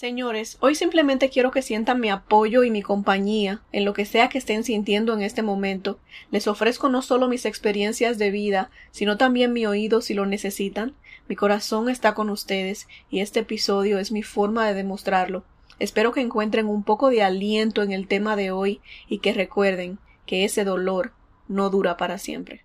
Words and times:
Señores, 0.00 0.56
hoy 0.60 0.76
simplemente 0.76 1.28
quiero 1.28 1.50
que 1.50 1.60
sientan 1.60 2.00
mi 2.00 2.08
apoyo 2.08 2.64
y 2.64 2.70
mi 2.70 2.80
compañía 2.80 3.60
en 3.70 3.84
lo 3.84 3.92
que 3.92 4.06
sea 4.06 4.30
que 4.30 4.38
estén 4.38 4.64
sintiendo 4.64 5.12
en 5.12 5.20
este 5.20 5.42
momento. 5.42 5.98
Les 6.30 6.46
ofrezco 6.46 6.88
no 6.88 7.02
solo 7.02 7.28
mis 7.28 7.44
experiencias 7.44 8.16
de 8.16 8.30
vida, 8.30 8.70
sino 8.92 9.18
también 9.18 9.52
mi 9.52 9.66
oído 9.66 10.00
si 10.00 10.14
lo 10.14 10.24
necesitan. 10.24 10.94
Mi 11.28 11.36
corazón 11.36 11.90
está 11.90 12.14
con 12.14 12.30
ustedes 12.30 12.88
y 13.10 13.20
este 13.20 13.40
episodio 13.40 13.98
es 13.98 14.10
mi 14.10 14.22
forma 14.22 14.66
de 14.66 14.72
demostrarlo. 14.72 15.44
Espero 15.78 16.12
que 16.12 16.22
encuentren 16.22 16.66
un 16.66 16.82
poco 16.82 17.10
de 17.10 17.22
aliento 17.22 17.82
en 17.82 17.92
el 17.92 18.08
tema 18.08 18.36
de 18.36 18.52
hoy 18.52 18.80
y 19.06 19.18
que 19.18 19.34
recuerden 19.34 19.98
que 20.24 20.46
ese 20.46 20.64
dolor 20.64 21.12
no 21.46 21.68
dura 21.68 21.98
para 21.98 22.16
siempre. 22.16 22.64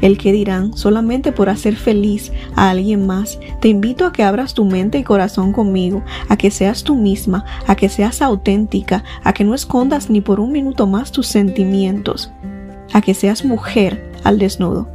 el 0.00 0.18
que 0.18 0.32
dirán 0.32 0.76
solamente 0.76 1.32
por 1.32 1.48
hacer 1.48 1.76
feliz 1.76 2.32
a 2.56 2.70
alguien 2.70 3.06
más. 3.06 3.38
Te 3.60 3.68
invito 3.68 4.06
a 4.06 4.12
que 4.12 4.22
abras 4.22 4.54
tu 4.54 4.64
mente 4.64 4.98
y 4.98 5.04
corazón 5.04 5.52
conmigo, 5.52 6.02
a 6.28 6.36
que 6.36 6.50
seas 6.50 6.84
tú 6.84 6.96
misma, 6.96 7.44
a 7.66 7.76
que 7.76 7.88
seas 7.88 8.22
auténtica, 8.22 9.04
a 9.22 9.32
que 9.32 9.44
no 9.44 9.54
escondas 9.54 10.10
ni 10.10 10.20
por 10.20 10.40
un 10.40 10.52
minuto 10.52 10.86
más 10.86 11.12
tus 11.12 11.26
sentimientos, 11.26 12.30
a 12.92 13.00
que 13.00 13.14
seas 13.14 13.44
mujer 13.44 14.12
al 14.24 14.38
desnudo. 14.38 14.88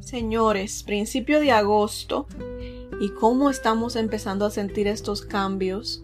Señores, 0.00 0.82
principio 0.82 1.38
de 1.38 1.52
agosto 1.52 2.26
y 3.00 3.10
cómo 3.10 3.50
estamos 3.50 3.94
empezando 3.94 4.46
a 4.46 4.50
sentir 4.50 4.86
estos 4.86 5.22
cambios 5.22 6.02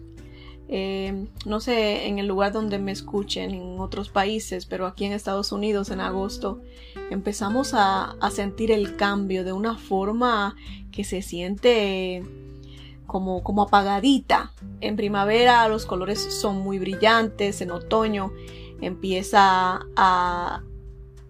eh, 0.67 1.27
no 1.45 1.59
sé 1.59 2.07
en 2.07 2.17
el 2.17 2.27
lugar 2.27 2.51
donde 2.51 2.79
me 2.79 2.91
escuchen 2.91 3.51
en 3.51 3.79
otros 3.79 4.09
países, 4.09 4.65
pero 4.65 4.87
aquí 4.87 5.05
en 5.05 5.13
Estados 5.13 5.51
Unidos 5.51 5.91
en 5.91 6.01
agosto 6.01 6.61
empezamos 7.11 7.73
a, 7.73 8.15
sentir 8.31 8.71
el 8.71 8.95
cambio 8.95 9.43
de 9.43 9.53
una 9.53 9.77
forma 9.77 10.55
que 10.91 11.03
se 11.03 11.21
siente 11.21 12.23
como, 13.05 13.43
como 13.43 13.63
apagadita. 13.63 14.53
En 14.81 14.95
primavera 14.95 15.67
los 15.67 15.85
colores 15.85 16.19
son 16.19 16.59
muy 16.59 16.79
brillantes, 16.79 17.61
en 17.61 17.71
otoño 17.71 18.31
empieza 18.81 19.85
a 19.95 20.63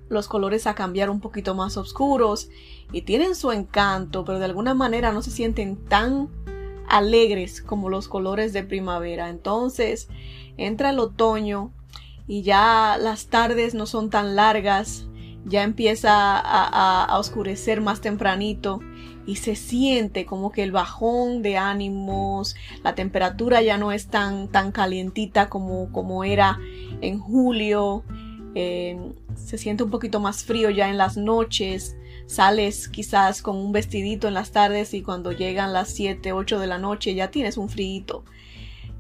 los 0.07 0.27
colores 0.27 0.65
a 0.67 0.75
cambiar 0.75 1.09
un 1.09 1.19
poquito 1.19 1.55
más 1.55 1.77
oscuros 1.77 2.49
y 2.91 3.01
tienen 3.01 3.35
su 3.35 3.51
encanto, 3.51 4.23
pero 4.23 4.39
de 4.39 4.45
alguna 4.45 4.73
manera 4.73 5.11
no 5.11 5.21
se 5.21 5.31
sienten 5.31 5.75
tan 5.75 6.29
alegres 6.89 7.61
como 7.61 7.89
los 7.89 8.07
colores 8.07 8.53
de 8.53 8.63
primavera. 8.63 9.29
Entonces 9.29 10.07
entra 10.57 10.89
el 10.91 10.99
otoño 10.99 11.71
y 12.27 12.41
ya 12.41 12.97
las 12.99 13.27
tardes 13.27 13.75
no 13.75 13.85
son 13.85 14.09
tan 14.09 14.35
largas, 14.35 15.07
ya 15.45 15.63
empieza 15.63 16.11
a, 16.11 17.17
oscurecer 17.19 17.81
más 17.81 18.01
tempranito 18.01 18.79
y 19.27 19.37
se 19.37 19.55
siente 19.55 20.25
como 20.25 20.51
que 20.51 20.63
el 20.63 20.71
bajón 20.71 21.41
de 21.41 21.57
ánimos, 21.57 22.55
la 22.83 22.95
temperatura 22.95 23.61
ya 23.61 23.77
no 23.77 23.91
es 23.91 24.07
tan, 24.07 24.47
tan 24.47 24.71
calientita 24.71 25.49
como, 25.49 25.91
como 25.91 26.23
era 26.23 26.59
en 27.01 27.19
julio, 27.19 28.03
eh, 28.55 28.97
se 29.35 29.57
siente 29.57 29.83
un 29.83 29.89
poquito 29.89 30.19
más 30.19 30.43
frío 30.43 30.69
ya 30.69 30.89
en 30.89 30.97
las 30.97 31.17
noches, 31.17 31.97
sales 32.27 32.89
quizás 32.89 33.41
con 33.41 33.57
un 33.57 33.71
vestidito 33.71 34.27
en 34.27 34.33
las 34.33 34.51
tardes 34.51 34.93
y 34.93 35.01
cuando 35.01 35.31
llegan 35.31 35.73
las 35.73 35.89
7, 35.89 36.33
8 36.33 36.59
de 36.59 36.67
la 36.67 36.77
noche 36.77 37.13
ya 37.15 37.31
tienes 37.31 37.57
un 37.57 37.69
frío. 37.69 38.23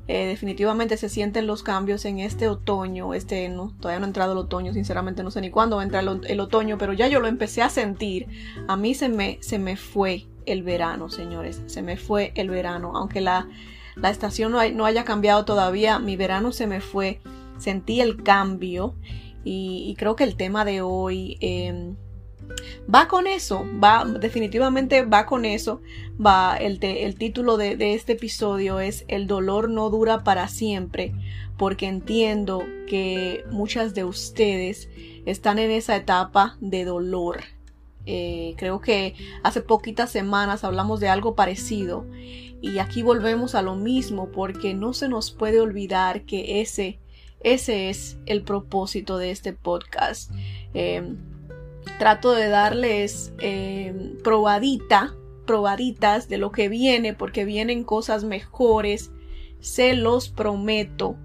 Eh, 0.07 0.27
definitivamente 0.27 0.97
se 0.97 1.09
sienten 1.09 1.47
los 1.47 1.63
cambios 1.63 2.05
en 2.05 2.19
este 2.19 2.47
otoño. 2.47 3.13
Este 3.13 3.49
no, 3.49 3.73
todavía 3.79 3.99
no 3.99 4.05
ha 4.05 4.09
entrado 4.09 4.33
el 4.33 4.37
otoño, 4.37 4.71
sinceramente 4.73 5.23
no 5.23 5.31
sé 5.31 5.41
ni 5.41 5.49
cuándo 5.49 5.77
va 5.77 5.81
a 5.81 5.85
entrar 5.85 6.03
el, 6.03 6.39
otoño, 6.39 6.77
pero 6.77 6.93
ya 6.93 7.07
yo 7.07 7.19
lo 7.19 7.27
empecé 7.27 7.63
a 7.63 7.69
sentir. 7.69 8.27
A 8.67 8.77
mí 8.77 8.93
se 8.93 9.09
me, 9.09 9.39
se 9.41 9.57
me 9.57 9.77
fue 9.77 10.27
el 10.45 10.61
verano, 10.61 11.09
señores. 11.09 11.63
Se 11.65 11.81
me 11.81 11.97
fue 11.97 12.31
el 12.35 12.51
verano. 12.51 12.91
Aunque 12.95 13.19
la, 13.19 13.47
la 13.95 14.11
estación 14.11 14.51
no, 14.51 14.69
no, 14.69 14.85
haya 14.85 15.05
cambiado 15.05 15.43
todavía, 15.43 15.97
mi 15.97 16.15
verano 16.15 16.51
se 16.51 16.67
me 16.67 16.81
fue. 16.81 17.19
Sentí 17.57 18.01
el 18.01 18.21
cambio. 18.21 18.95
Y, 19.43 19.95
creo 19.97 20.15
que 20.15 20.23
el 20.23 20.35
tema 20.35 20.65
de 20.65 20.81
hoy 20.81 21.37
em, 21.39 21.95
Va 22.93 23.07
con 23.07 23.25
eso, 23.25 23.65
va, 23.83 24.05
definitivamente 24.05 25.03
va 25.03 25.25
con 25.25 25.45
eso. 25.45 25.81
Va, 26.23 26.55
el, 26.57 26.77
el 26.81 27.15
título 27.15 27.57
de, 27.57 27.93
este 27.93 28.13
episodio 28.13 28.79
es 28.79 29.05
El 29.07 29.27
dolor 29.27 29.69
no 29.69 29.89
dura 29.89 30.23
para 30.23 30.47
siempre, 30.47 31.13
porque 31.57 31.87
entiendo 31.87 32.63
que 32.87 33.43
muchas 33.49 33.95
de 33.95 34.03
ustedes 34.03 34.89
están 35.25 35.57
en 35.57 35.71
esa 35.71 35.95
etapa 35.95 36.57
de 36.61 36.85
dolor. 36.85 37.41
Eh, 38.05 38.53
creo 38.57 38.81
que 38.81 39.15
hace 39.41 39.61
poquitas 39.61 40.11
semanas 40.11 40.63
hablamos 40.63 40.99
de 40.99 41.09
algo 41.09 41.33
parecido 41.33 42.05
y 42.61 42.77
aquí 42.77 43.01
volvemos 43.01 43.55
a 43.55 43.63
lo 43.63 43.75
mismo 43.75 44.29
porque 44.29 44.75
no 44.75 44.93
se 44.93 45.09
nos 45.09 45.31
puede 45.31 45.59
olvidar 45.59 46.21
que 46.21 46.61
ese, 46.61 46.99
ese 47.41 47.89
es 47.89 48.17
el 48.27 48.43
propósito 48.43 49.17
de 49.17 49.31
este 49.31 49.53
podcast. 49.53 50.29
Eh, 50.75 51.15
trato 51.97 52.31
de 52.31 52.49
darles 52.49 53.33
eh, 53.39 54.15
probadita, 54.23 55.15
probaditas 55.45 56.27
de 56.27 56.37
lo 56.37 56.51
que 56.51 56.69
viene, 56.69 57.13
porque 57.13 57.45
vienen 57.45 57.83
cosas 57.83 58.23
mejores, 58.23 59.11
se 59.59 59.93
los 59.93 60.29
prometo, 60.29 61.15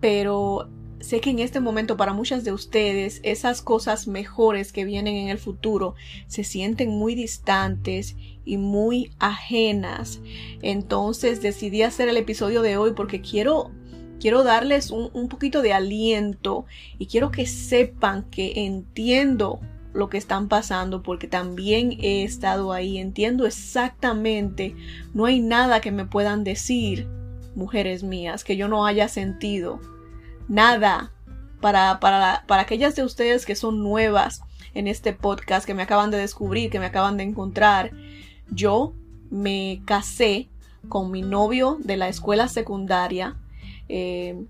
pero 0.00 0.68
sé 1.00 1.20
que 1.20 1.30
en 1.30 1.38
este 1.38 1.60
momento 1.60 1.96
para 1.96 2.12
muchas 2.12 2.44
de 2.44 2.52
ustedes 2.52 3.20
esas 3.22 3.62
cosas 3.62 4.08
mejores 4.08 4.72
que 4.72 4.84
vienen 4.84 5.14
en 5.14 5.28
el 5.28 5.38
futuro 5.38 5.94
se 6.26 6.42
sienten 6.44 6.90
muy 6.90 7.14
distantes 7.14 8.16
y 8.44 8.56
muy 8.56 9.12
ajenas. 9.18 10.20
Entonces 10.62 11.40
decidí 11.40 11.82
hacer 11.82 12.08
el 12.08 12.16
episodio 12.16 12.62
de 12.62 12.76
hoy 12.76 12.92
porque 12.94 13.20
quiero 13.20 13.70
quiero 14.18 14.42
darles 14.42 14.90
un, 14.90 15.10
un 15.12 15.28
poquito 15.28 15.62
de 15.62 15.72
aliento 15.72 16.64
y 16.98 17.06
quiero 17.06 17.30
que 17.30 17.46
sepan 17.46 18.24
que 18.30 18.64
entiendo 18.64 19.60
lo 19.98 20.08
que 20.08 20.16
están 20.16 20.48
pasando 20.48 21.02
porque 21.02 21.26
también 21.26 21.98
he 22.00 22.22
estado 22.22 22.72
ahí, 22.72 22.98
entiendo 22.98 23.46
exactamente, 23.46 24.76
no 25.12 25.26
hay 25.26 25.40
nada 25.40 25.80
que 25.80 25.90
me 25.90 26.04
puedan 26.04 26.44
decir, 26.44 27.08
mujeres 27.56 28.04
mías, 28.04 28.44
que 28.44 28.56
yo 28.56 28.68
no 28.68 28.86
haya 28.86 29.08
sentido, 29.08 29.80
nada 30.46 31.10
para, 31.60 31.98
para, 31.98 32.44
para 32.46 32.62
aquellas 32.62 32.94
de 32.94 33.02
ustedes 33.02 33.44
que 33.44 33.56
son 33.56 33.82
nuevas 33.82 34.42
en 34.72 34.86
este 34.86 35.12
podcast, 35.12 35.66
que 35.66 35.74
me 35.74 35.82
acaban 35.82 36.12
de 36.12 36.18
descubrir, 36.18 36.70
que 36.70 36.78
me 36.78 36.86
acaban 36.86 37.16
de 37.16 37.24
encontrar, 37.24 37.90
yo 38.50 38.94
me 39.30 39.82
casé 39.84 40.48
con 40.88 41.10
mi 41.10 41.22
novio 41.22 41.76
de 41.80 41.96
la 41.96 42.08
escuela 42.08 42.46
secundaria, 42.46 43.36
eh, 43.88 44.44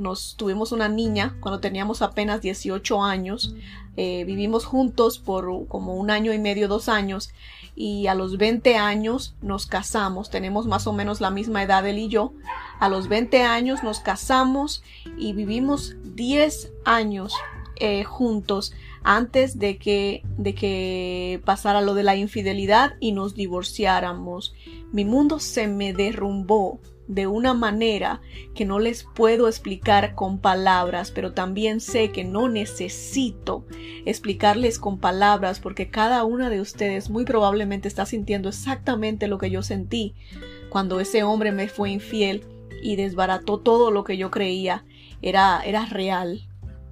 nos 0.00 0.34
tuvimos 0.36 0.72
una 0.72 0.88
niña 0.88 1.36
cuando 1.40 1.60
teníamos 1.60 2.00
apenas 2.00 2.40
18 2.40 3.04
años. 3.04 3.54
Eh, 3.96 4.24
vivimos 4.24 4.64
juntos 4.64 5.18
por 5.18 5.66
como 5.68 5.94
un 5.94 6.10
año 6.10 6.32
y 6.32 6.38
medio, 6.38 6.68
dos 6.68 6.88
años. 6.88 7.30
Y 7.76 8.06
a 8.06 8.14
los 8.14 8.38
20 8.38 8.76
años 8.76 9.34
nos 9.42 9.66
casamos. 9.66 10.30
Tenemos 10.30 10.66
más 10.66 10.86
o 10.86 10.92
menos 10.92 11.20
la 11.20 11.30
misma 11.30 11.62
edad 11.62 11.86
él 11.86 11.98
y 11.98 12.08
yo. 12.08 12.32
A 12.78 12.88
los 12.88 13.08
20 13.08 13.42
años 13.42 13.82
nos 13.82 14.00
casamos 14.00 14.82
y 15.18 15.34
vivimos 15.34 15.94
10 16.02 16.72
años 16.84 17.34
eh, 17.76 18.04
juntos 18.04 18.72
antes 19.02 19.58
de 19.58 19.76
que, 19.76 20.22
de 20.38 20.54
que 20.54 21.40
pasara 21.44 21.82
lo 21.82 21.94
de 21.94 22.04
la 22.04 22.16
infidelidad 22.16 22.94
y 23.00 23.12
nos 23.12 23.34
divorciáramos. 23.34 24.54
Mi 24.92 25.04
mundo 25.04 25.40
se 25.40 25.66
me 25.68 25.92
derrumbó 25.92 26.80
de 27.10 27.26
una 27.26 27.54
manera 27.54 28.20
que 28.54 28.64
no 28.64 28.78
les 28.78 29.02
puedo 29.02 29.48
explicar 29.48 30.14
con 30.14 30.38
palabras, 30.38 31.10
pero 31.10 31.32
también 31.32 31.80
sé 31.80 32.12
que 32.12 32.22
no 32.22 32.48
necesito 32.48 33.66
explicarles 34.06 34.78
con 34.78 34.98
palabras 34.98 35.58
porque 35.58 35.90
cada 35.90 36.22
una 36.22 36.50
de 36.50 36.60
ustedes 36.60 37.10
muy 37.10 37.24
probablemente 37.24 37.88
está 37.88 38.06
sintiendo 38.06 38.48
exactamente 38.48 39.26
lo 39.26 39.38
que 39.38 39.50
yo 39.50 39.64
sentí 39.64 40.14
cuando 40.68 41.00
ese 41.00 41.24
hombre 41.24 41.50
me 41.50 41.66
fue 41.66 41.90
infiel 41.90 42.44
y 42.80 42.94
desbarató 42.94 43.58
todo 43.58 43.90
lo 43.90 44.04
que 44.04 44.16
yo 44.16 44.30
creía 44.30 44.84
era, 45.20 45.60
era 45.64 45.86
real. 45.86 46.46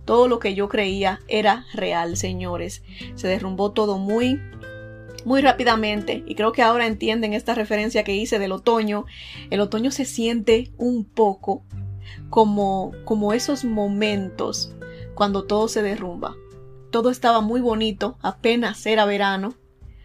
Todo 0.05 0.26
lo 0.26 0.41
que 0.41 0.55
yo 0.55 0.69
creía 0.69 1.20
era 1.29 1.67
real, 1.75 2.17
señores. 2.17 2.82
Se 3.15 3.29
derrumbó 3.29 3.70
todo 3.70 3.99
muy 3.99 4.41
muy 5.25 5.41
rápidamente, 5.41 6.23
y 6.26 6.35
creo 6.35 6.53
que 6.53 6.62
ahora 6.62 6.87
entienden 6.87 7.32
esta 7.32 7.55
referencia 7.55 8.05
que 8.05 8.15
hice 8.15 8.38
del 8.38 8.53
otoño, 8.53 9.05
el 9.50 9.61
otoño 9.61 9.91
se 9.91 10.05
siente 10.05 10.70
un 10.76 11.05
poco 11.05 11.65
como, 12.31 12.93
como 13.05 13.32
esos 13.32 13.65
momentos 13.65 14.75
cuando 15.15 15.44
todo 15.44 15.69
se 15.69 15.82
derrumba. 15.82 16.37
Todo 16.91 17.11
estaba 17.11 17.41
muy 17.41 17.61
bonito, 17.61 18.17
apenas 18.23 18.87
era 18.87 19.05
verano, 19.05 19.55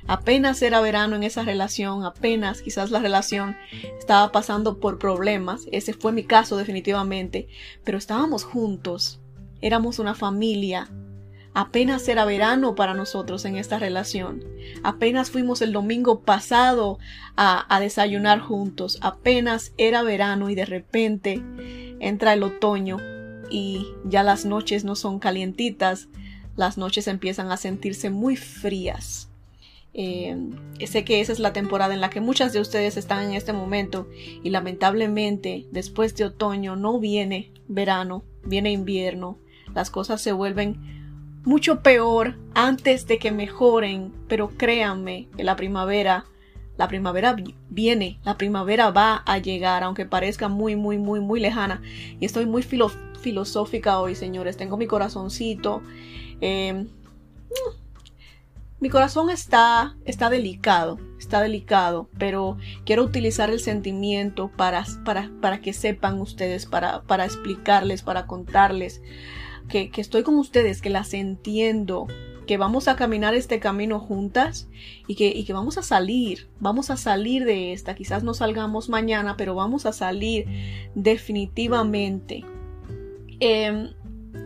apenas 0.07 0.61
era 0.61 0.81
verano 0.81 1.15
en 1.15 1.23
esa 1.23 1.43
relación, 1.43 2.03
apenas 2.03 2.61
quizás 2.61 2.91
la 2.91 2.99
relación 2.99 3.55
estaba 3.97 4.31
pasando 4.31 4.79
por 4.79 4.99
problemas, 4.99 5.67
ese 5.71 5.93
fue 5.93 6.11
mi 6.11 6.23
caso 6.23 6.57
definitivamente, 6.57 7.47
pero 7.83 7.97
estábamos 7.97 8.43
juntos, 8.43 9.21
éramos 9.61 9.99
una 9.99 10.13
familia, 10.13 10.89
Apenas 11.55 12.07
era 12.07 12.25
verano 12.25 12.73
para 12.73 12.95
nosotros 12.95 13.45
en 13.45 13.57
esta 13.57 13.77
relación. 13.77 14.43
Apenas 14.81 15.29
fuimos 15.29 15.61
el 15.61 15.71
domingo 15.71 16.21
pasado 16.21 16.97
a, 17.35 17.79
desayunar 17.79 18.39
juntos. 18.39 18.97
Apenas 19.01 19.71
era 19.77 20.01
verano 20.01 20.49
y 20.49 20.55
de 20.55 20.65
repente 20.65 21.43
entra 21.99 22.33
el 22.33 22.41
otoño 22.41 22.97
y 23.51 23.87
ya 24.03 24.23
las 24.23 24.45
noches 24.45 24.83
no 24.83 24.95
son 24.95 25.19
calientitas. 25.19 26.07
Las 26.55 26.77
noches 26.77 27.07
empiezan 27.07 27.51
a 27.51 27.57
sentirse 27.57 28.09
muy 28.09 28.35
frías. 28.35 29.29
Eh, 29.95 30.35
sé 30.87 31.05
que 31.05 31.21
esa 31.21 31.33
es 31.33 31.39
la 31.39 31.53
temporada 31.53 31.93
en 31.93 32.01
la 32.01 32.09
que 32.09 32.19
muchas 32.19 32.51
de 32.51 32.61
ustedes 32.61 32.97
están 32.97 33.23
en 33.23 33.33
este 33.33 33.53
momento 33.53 34.07
y 34.41 34.49
lamentablemente 34.49 35.67
después 35.71 36.15
de 36.15 36.25
otoño 36.25 36.75
no 36.75 36.99
viene 36.99 37.51
verano, 37.67 38.23
viene 38.43 38.71
invierno, 38.71 39.37
las 39.75 39.91
cosas 39.91 40.19
se 40.19 40.31
vuelven 40.31 41.02
mucho 41.45 41.81
peor 41.81 42.35
antes 42.53 43.07
de 43.07 43.19
que 43.19 43.31
mejoren, 43.31 44.13
pero 44.27 44.49
créanme 44.49 45.27
que 45.35 45.43
la 45.43 45.55
primavera, 45.55 46.25
la 46.77 46.87
primavera 46.87 47.35
viene, 47.69 48.19
la 48.23 48.37
primavera 48.37 48.91
va 48.91 49.23
a 49.25 49.37
llegar, 49.37 49.83
aunque 49.83 50.05
parezca 50.05 50.47
muy, 50.47 50.75
muy, 50.75 50.97
muy, 50.97 51.19
muy 51.19 51.39
lejana. 51.39 51.81
Y 52.19 52.25
estoy 52.25 52.45
muy 52.45 52.63
filosófica 52.63 53.99
hoy, 53.99 54.15
señores. 54.15 54.57
Tengo 54.57 54.77
mi 54.77 54.87
corazoncito. 54.87 55.81
Em, 56.39 56.87
mi 58.79 58.89
corazón 58.89 59.29
está, 59.29 59.95
está 60.03 60.29
delicado, 60.29 60.99
está 61.17 61.39
delicado, 61.41 62.09
pero 62.17 62.57
quiero 62.85 63.03
utilizar 63.03 63.49
el 63.49 63.61
sentimiento 63.61 64.49
para, 64.49 64.83
para, 65.05 65.31
para 65.41 65.61
que 65.61 65.71
sepan 65.71 66.19
ustedes, 66.19 66.65
para, 66.65 67.01
para 67.03 67.23
explicarles, 67.23 68.01
para 68.01 68.27
contarles 68.27 69.01
que, 69.67 69.89
estoy 69.97 70.23
con 70.23 70.35
ustedes, 70.35 70.81
que 70.81 70.89
las 70.89 71.13
entiendo, 71.13 72.07
que 72.45 72.57
vamos 72.57 72.87
a 72.87 72.95
caminar 72.95 73.33
este 73.33 73.59
camino 73.59 73.99
juntas 73.99 74.67
y 75.07 75.15
que, 75.15 75.53
vamos 75.53 75.77
a 75.77 75.83
salir, 75.83 76.47
vamos 76.59 76.89
a 76.89 76.97
salir 76.97 77.45
de 77.45 77.73
esta. 77.73 77.95
Quizás 77.95 78.23
no 78.23 78.33
salgamos 78.33 78.89
mañana, 78.89 79.37
pero 79.37 79.55
vamos 79.55 79.85
a 79.85 79.93
salir 79.93 80.45
definitivamente. 80.95 82.43
Em, 83.39 83.91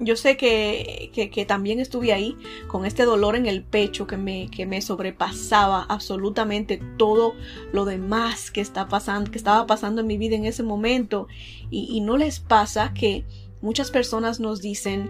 yo 0.02 0.16
sé 0.16 0.38
que, 0.38 1.12
que, 1.14 1.46
también 1.46 1.80
estuve 1.80 2.14
ahí 2.14 2.38
con 2.68 2.86
este 2.86 3.04
dolor 3.04 3.36
en 3.36 3.48
el 3.48 3.64
pecho 3.64 4.06
que 4.06 4.18
me, 4.18 4.82
sobrepasaba 4.82 5.86
absolutamente 5.90 6.80
todo 6.98 7.36
lo 7.72 7.86
demás 7.86 8.52
que, 8.52 8.62
está 8.62 8.88
pasando, 8.88 9.32
que 9.32 9.38
estaba 9.38 9.66
pasando 9.66 10.02
en 10.02 10.08
mi 10.08 10.18
vida 10.18 10.36
en 10.36 10.46
ese 10.46 10.62
momento. 10.62 11.28
Y 11.72 12.02
no 12.02 12.18
les 12.18 12.40
pasa 12.40 12.94
que 12.94 13.26
Muchas 13.62 13.92
personas 13.92 14.40
nos 14.40 14.62
dicen, 14.62 15.10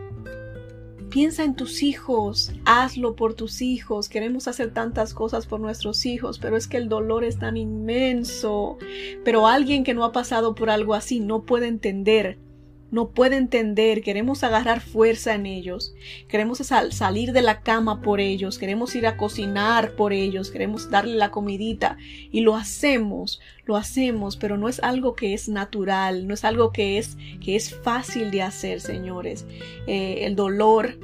piensa 1.09 1.43
en 1.43 1.55
tus 1.55 1.83
hijos, 1.83 2.53
hazlo 2.65 3.15
por 3.15 3.33
tus 3.33 3.61
hijos, 3.61 4.09
queremos 4.09 4.47
hacer 4.47 4.73
tantas 4.73 5.13
cosas 5.13 5.45
por 5.45 5.59
nuestros 5.59 6.05
hijos, 6.05 6.39
pero 6.39 6.55
es 6.57 6.67
que 6.67 6.77
el 6.77 6.89
dolor 6.89 7.23
es 7.23 7.39
tan 7.39 7.57
inmenso. 7.57 8.77
Pero 9.23 9.47
alguien 9.47 9.83
que 9.83 9.93
no 9.93 10.03
ha 10.03 10.11
pasado 10.11 10.55
por 10.55 10.69
algo 10.69 10.93
así 10.93 11.19
no 11.19 11.43
puede 11.43 11.67
entender 11.67 12.39
no 12.89 13.09
puede 13.09 13.35
entender, 13.35 14.01
queremos 14.01 14.43
agarrar 14.43 14.79
fuerza 14.79 15.35
en 15.35 15.45
ellos, 15.45 15.93
queremos 16.29 16.59
salir 16.91 17.33
de 17.33 17.41
la 17.41 17.61
cama 17.61 18.01
por 18.01 18.21
ellos, 18.21 18.57
queremos 18.57 18.95
ir 18.95 19.07
a 19.07 19.17
cocinar 19.17 19.95
por 19.95 20.13
ellos, 20.13 20.51
queremos 20.51 20.89
darle 20.89 21.15
la 21.15 21.31
comidita. 21.31 21.97
Y 22.31 22.41
lo 22.41 22.55
hacemos, 22.55 23.41
lo 23.65 23.75
hacemos, 23.75 24.37
pero 24.37 24.57
no 24.57 24.69
es 24.69 24.79
algo 24.79 25.15
que 25.15 25.33
es 25.33 25.49
natural, 25.49 26.27
no 26.27 26.33
es 26.33 26.45
algo 26.45 26.71
que 26.71 26.97
es, 26.97 27.17
que 27.43 27.55
es 27.55 27.75
fácil 27.75 28.31
de 28.31 28.41
hacer, 28.41 28.79
señores. 28.79 29.45
Eh, 29.85 30.19
el 30.21 30.35
dolor 30.35 30.97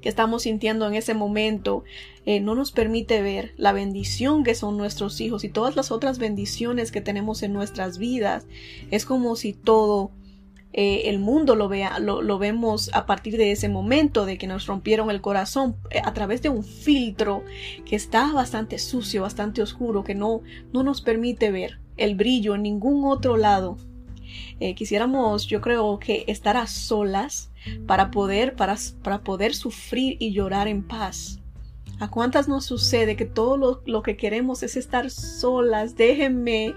que 0.00 0.08
estamos 0.08 0.42
sintiendo 0.42 0.86
en 0.86 0.94
ese 0.94 1.14
momento 1.14 1.84
eh, 2.26 2.40
no 2.40 2.54
nos 2.54 2.72
permite 2.72 3.22
ver 3.22 3.54
la 3.56 3.72
bendición 3.72 4.44
que 4.44 4.54
son 4.54 4.76
nuestros 4.76 5.20
hijos 5.20 5.44
y 5.44 5.48
todas 5.48 5.76
las 5.76 5.90
otras 5.90 6.18
bendiciones 6.18 6.90
que 6.90 7.00
tenemos 7.00 7.42
en 7.42 7.52
nuestras 7.52 7.96
vidas. 7.96 8.46
Es 8.90 9.06
como 9.06 9.36
si 9.36 9.52
todo 9.52 10.10
eh, 10.76 11.08
el 11.08 11.20
mundo 11.20 11.54
lo, 11.54 11.68
vea, 11.68 12.00
lo, 12.00 12.38
vemos 12.38 12.90
a 12.94 13.06
partir 13.06 13.36
de 13.36 13.52
ese 13.52 13.68
momento 13.68 14.26
de 14.26 14.36
que 14.38 14.48
nos 14.48 14.66
rompieron 14.66 15.08
el 15.08 15.20
corazón 15.20 15.76
eh, 15.90 16.00
a 16.04 16.12
través 16.14 16.42
de 16.42 16.48
un 16.48 16.64
filtro 16.64 17.44
que 17.84 17.94
está 17.94 18.32
bastante 18.32 18.80
sucio, 18.80 19.22
bastante 19.22 19.62
oscuro, 19.62 20.02
que 20.02 20.16
no, 20.16 20.42
no 20.72 20.82
nos 20.82 21.00
permite 21.00 21.52
ver 21.52 21.78
el 21.96 22.16
brillo 22.16 22.56
en 22.56 22.64
ningún 22.64 23.04
otro 23.04 23.36
lado. 23.36 23.78
Eh, 24.58 24.74
quisiéramos, 24.74 25.46
yo 25.46 25.60
creo 25.60 26.00
que 26.00 26.24
estar 26.26 26.56
a 26.56 26.66
solas 26.66 27.52
para 27.86 28.10
poder, 28.10 28.56
para, 28.56 28.74
para 29.04 29.20
poder 29.20 29.54
sufrir 29.54 30.16
y 30.18 30.32
llorar 30.32 30.66
en 30.66 30.82
paz. 30.82 31.38
¿A 32.00 32.10
cuántas 32.10 32.48
nos 32.48 32.66
sucede 32.66 33.14
que 33.14 33.26
todo 33.26 33.56
lo, 33.56 33.82
lo, 33.86 34.02
que 34.02 34.16
queremos 34.16 34.64
es 34.64 34.76
estar 34.76 35.08
solas? 35.08 35.94
Déjenme, 35.94 36.74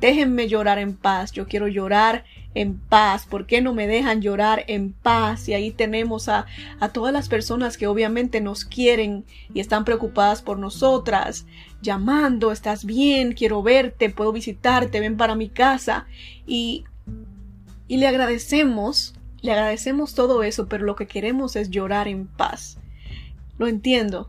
déjenme 0.00 0.48
llorar 0.48 0.78
en 0.78 0.96
paz. 0.96 1.32
Yo 1.32 1.46
quiero 1.46 1.68
llorar 1.68 2.24
en 2.54 2.78
paz? 2.78 3.26
¿Por 3.26 3.46
qué 3.46 3.60
no 3.60 3.74
me 3.74 3.86
dejan 3.86 4.22
llorar 4.22 4.64
en 4.68 4.92
paz? 4.92 5.48
Y 5.48 5.54
ahí 5.54 5.70
tenemos 5.70 6.28
a, 6.28 6.46
a 6.80 6.88
todas 6.90 7.12
las 7.12 7.28
personas 7.28 7.76
que 7.76 7.86
obviamente 7.86 8.40
nos 8.40 8.64
quieren 8.64 9.24
y 9.52 9.60
están 9.60 9.84
preocupadas 9.84 10.42
por 10.42 10.58
nosotras, 10.58 11.46
llamando, 11.82 12.52
estás 12.52 12.84
bien, 12.84 13.32
quiero 13.32 13.62
verte, 13.62 14.10
puedo 14.10 14.32
visitarte, 14.32 15.00
ven 15.00 15.16
para 15.16 15.34
mi 15.34 15.48
casa. 15.48 16.06
Y, 16.46 16.84
y 17.88 17.98
le 17.98 18.06
agradecemos, 18.06 19.14
le 19.42 19.52
agradecemos 19.52 20.14
todo 20.14 20.42
eso, 20.42 20.68
pero 20.68 20.84
lo 20.84 20.96
que 20.96 21.06
queremos 21.06 21.56
es 21.56 21.70
llorar 21.70 22.08
en 22.08 22.26
paz. 22.26 22.78
Lo 23.58 23.66
entiendo, 23.68 24.28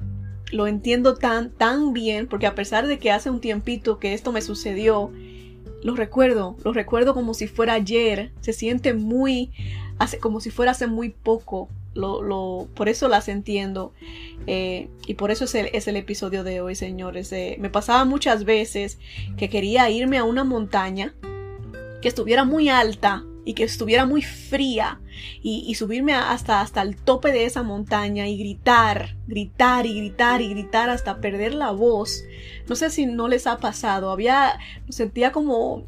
lo 0.51 0.67
entiendo 0.67 1.15
tan, 1.15 1.51
tan 1.51 1.93
bien, 1.93 2.27
porque 2.27 2.47
a 2.47 2.55
pesar 2.55 2.87
de 2.87 2.99
que 2.99 3.11
hace 3.11 3.29
un 3.29 3.41
tiempito 3.41 3.99
que 3.99 4.13
esto 4.13 4.31
me 4.31 4.41
sucedió, 4.41 5.11
lo 5.85 5.95
recuerdo, 5.95 6.57
lo 6.63 6.73
recuerdo 6.73 7.13
como 7.13 7.35
si 7.35 7.45
fuera 7.45 7.73
ayer, 7.73 8.31
se 8.41 8.53
siente 8.53 8.95
muy, 8.95 9.51
hace, 9.99 10.17
como 10.17 10.41
si 10.41 10.49
fuera 10.49 10.71
hace 10.71 10.87
muy 10.87 11.09
poco, 11.09 11.69
lo, 11.93 12.23
lo, 12.23 12.67
por 12.73 12.89
eso 12.89 13.07
las 13.07 13.27
entiendo. 13.29 13.93
Eh, 14.47 14.89
y 15.05 15.13
por 15.13 15.29
eso 15.29 15.45
es 15.45 15.53
el, 15.53 15.69
es 15.73 15.87
el, 15.87 15.95
episodio 15.95 16.43
de 16.43 16.59
hoy, 16.59 16.73
señores. 16.73 17.31
Eh, 17.33 17.57
me 17.59 17.69
pasaba 17.69 18.03
muchas 18.03 18.45
veces 18.45 18.97
que 19.37 19.47
quería 19.47 19.87
irme 19.91 20.17
a 20.17 20.23
una 20.23 20.43
montaña 20.43 21.13
que 22.01 22.07
estuviera 22.07 22.45
muy 22.45 22.67
alta 22.67 23.23
y 23.45 23.53
que 23.53 23.63
estuviera 23.63 24.05
muy 24.05 24.23
fría 24.23 24.99
y, 25.41 25.73
subirme 25.75 26.13
hasta, 26.13 26.61
hasta 26.61 26.81
el 26.81 26.97
tope 26.97 27.31
de 27.31 27.45
esa 27.45 27.63
montaña 27.63 28.27
y 28.27 28.37
gritar, 28.37 29.15
gritar 29.27 29.85
y 29.85 29.95
gritar 29.95 30.41
y 30.41 30.49
gritar 30.49 30.89
hasta 30.89 31.21
perder 31.21 31.53
la 31.53 31.71
voz. 31.71 32.23
No 32.67 32.75
sé 32.75 32.89
si 32.89 33.05
no 33.05 33.27
les 33.27 33.47
ha 33.47 33.57
pasado, 33.57 34.09
había, 34.09 34.59
sentía 34.89 35.31
como 35.31 35.87